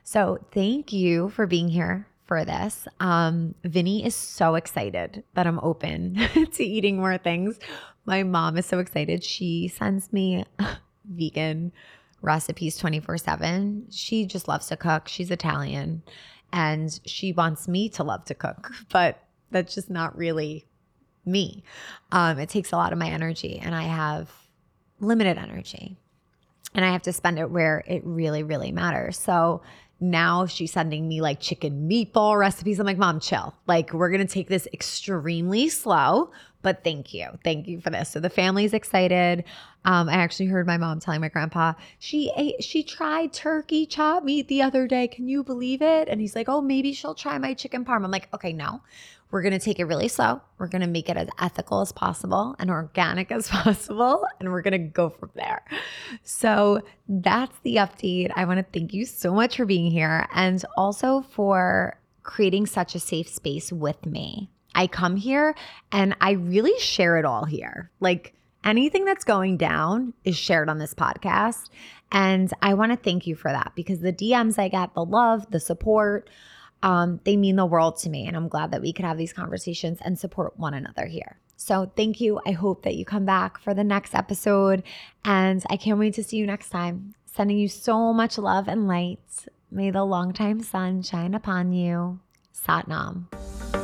So 0.04 0.40
thank 0.52 0.94
you 0.94 1.30
for 1.30 1.46
being 1.46 1.70
here 1.70 2.08
for 2.26 2.46
this. 2.46 2.88
Um, 3.00 3.56
Vinny 3.64 4.06
is 4.06 4.16
so 4.16 4.56
excited 4.56 5.24
that 5.34 5.48
I'm 5.48 5.60
open 5.60 6.16
to 6.54 6.64
eating 6.64 6.98
more 6.98 7.18
things. 7.18 7.60
My 8.06 8.24
mom 8.24 8.58
is 8.58 8.66
so 8.66 8.80
excited. 8.80 9.24
She 9.24 9.68
sends 9.68 10.12
me 10.12 10.46
vegan 11.06 11.72
recipes 12.22 12.78
24 12.78 13.18
7. 13.18 13.88
She 13.92 14.26
just 14.26 14.48
loves 14.48 14.68
to 14.68 14.78
cook. 14.78 15.08
She's 15.08 15.32
Italian 15.32 16.04
and 16.52 17.00
she 17.06 17.34
wants 17.34 17.68
me 17.68 17.90
to 17.90 18.04
love 18.04 18.26
to 18.26 18.36
cook, 18.36 18.72
but 18.90 19.20
that's 19.52 19.76
just 19.76 19.90
not 19.90 20.18
really 20.18 20.66
me. 21.26 21.64
Um, 22.12 22.40
it 22.40 22.50
takes 22.50 22.72
a 22.72 22.78
lot 22.78 22.94
of 22.94 23.00
my 23.00 23.10
energy 23.10 23.60
and 23.60 23.76
I 23.76 23.84
have 23.84 24.32
limited 25.00 25.38
energy 25.38 25.98
and 26.74 26.84
I 26.84 26.92
have 26.92 27.04
to 27.04 27.14
spend 27.14 27.40
it 27.40 27.50
where 27.50 27.84
it 27.88 28.04
really, 28.06 28.44
really 28.44 28.72
matters. 28.72 29.18
So 29.18 29.62
now 30.00 30.46
she's 30.46 30.72
sending 30.72 31.08
me 31.08 31.22
like 31.22 31.40
chicken 31.40 31.90
meatball 31.90 32.38
recipes. 32.38 32.80
I'm 32.80 32.86
like, 32.86 32.98
Mom, 32.98 33.20
chill. 33.20 33.54
Like, 33.68 33.94
we're 33.94 34.10
going 34.10 34.26
to 34.26 34.34
take 34.34 34.50
this 34.50 34.68
extremely 34.74 35.70
slow, 35.70 36.32
but 36.62 36.84
thank 36.84 37.14
you. 37.14 37.28
Thank 37.44 37.68
you 37.68 37.80
for 37.82 37.90
this. 37.90 38.10
So 38.10 38.20
the 38.20 38.30
family's 38.30 38.74
excited. 38.74 39.44
Um, 39.86 40.08
I 40.10 40.14
actually 40.14 40.46
heard 40.46 40.66
my 40.66 40.78
mom 40.78 41.00
telling 41.00 41.20
my 41.20 41.28
grandpa 41.28 41.74
she 42.00 42.32
ate, 42.38 42.64
she 42.64 42.84
tried 42.84 43.34
turkey 43.34 43.86
chop 43.86 44.24
meat 44.24 44.48
the 44.48 44.62
other 44.62 44.88
day. 44.88 45.08
Can 45.08 45.28
you 45.28 45.44
believe 45.44 45.82
it? 45.82 46.08
And 46.08 46.22
he's 46.22 46.36
like, 46.36 46.48
oh, 46.48 46.62
maybe 46.62 46.94
she'll 46.94 47.16
try 47.16 47.38
my 47.38 47.54
chicken 47.54 47.84
parm. 47.84 48.06
I'm 48.06 48.12
like, 48.12 48.30
okay, 48.34 48.54
no, 48.54 48.82
we're 49.34 49.42
going 49.42 49.52
to 49.52 49.60
take 49.60 49.80
it 49.80 49.86
really 49.86 50.08
slow. 50.08 50.40
We're 50.60 50.68
going 50.68 50.84
to 50.84 50.88
make 50.88 51.10
it 51.10 51.18
as 51.18 51.28
ethical 51.40 51.82
as 51.82 51.92
possible 51.92 52.56
and 52.60 52.70
organic 52.70 53.32
as 53.32 53.48
possible. 53.50 54.24
And 54.40 54.52
we're 54.52 54.62
going 54.62 54.74
to 54.74 54.78
go 54.78 55.10
from 55.10 55.32
there. 55.34 55.66
So 56.22 56.82
that's 57.10 57.58
the 57.64 57.78
update. 57.78 58.32
I 58.36 58.46
want 58.46 58.60
to 58.60 58.80
thank 58.80 58.94
you 58.94 59.08
so 59.08 59.34
much 59.34 59.58
for 59.58 59.66
being 59.66 59.90
here 59.90 60.28
and 60.36 60.64
also 60.78 61.26
for 61.32 62.00
creating 62.22 62.68
such 62.68 62.94
a 62.94 63.00
safe 63.00 63.28
space 63.28 63.72
with 63.74 64.06
me. 64.06 64.52
I 64.76 64.86
come 64.86 65.16
here 65.16 65.56
and 65.92 66.16
I 66.22 66.34
really 66.34 66.78
share 66.78 67.18
it 67.18 67.26
all 67.26 67.46
here. 67.46 67.90
Like 68.00 68.36
anything 68.64 69.04
that's 69.04 69.24
going 69.24 69.58
down 69.58 70.14
is 70.24 70.38
shared 70.38 70.70
on 70.70 70.78
this 70.78 70.94
podcast. 70.94 71.72
And 72.12 72.54
I 72.62 72.76
want 72.76 72.92
to 72.92 72.98
thank 72.98 73.26
you 73.26 73.36
for 73.36 73.52
that 73.52 73.72
because 73.76 74.00
the 74.00 74.14
DMs 74.14 74.60
I 74.60 74.68
get, 74.68 74.94
the 74.94 75.04
love, 75.04 75.50
the 75.50 75.60
support, 75.60 76.30
um, 76.84 77.22
they 77.24 77.38
mean 77.38 77.56
the 77.56 77.66
world 77.66 77.98
to 78.00 78.10
me. 78.10 78.28
And 78.28 78.38
I'm 78.38 78.50
glad 78.50 78.72
that 78.72 78.82
we 78.82 78.94
could 78.94 79.06
have 79.06 79.18
these 79.18 79.34
conversations 79.34 79.98
and 80.02 80.20
support 80.20 80.60
one 80.60 80.76
another 80.76 81.08
here. 81.08 81.40
So 81.56 81.92
thank 81.96 82.20
you. 82.20 82.42
I 82.46 82.52
hope 82.52 82.84
that 82.84 82.96
you 82.96 83.06
come 83.06 83.26
back 83.26 83.58
for 83.58 83.74
the 83.74 83.86
next 83.86 84.14
episode. 84.14 84.84
And 85.24 85.64
I 85.70 85.78
can't 85.78 85.98
wait 85.98 86.14
to 86.16 86.24
see 86.24 86.38
you 86.38 86.46
next 86.46 86.70
time. 86.70 87.16
Sending 87.26 87.58
you 87.58 87.70
so 87.70 88.14
much 88.14 88.38
love 88.38 88.68
and 88.68 88.88
light. 88.88 89.48
May 89.72 89.90
the 89.90 90.04
longtime 90.04 90.62
sun 90.62 91.02
shine 91.02 91.34
upon 91.34 91.72
you. 91.72 92.20
Satnam. 92.54 93.83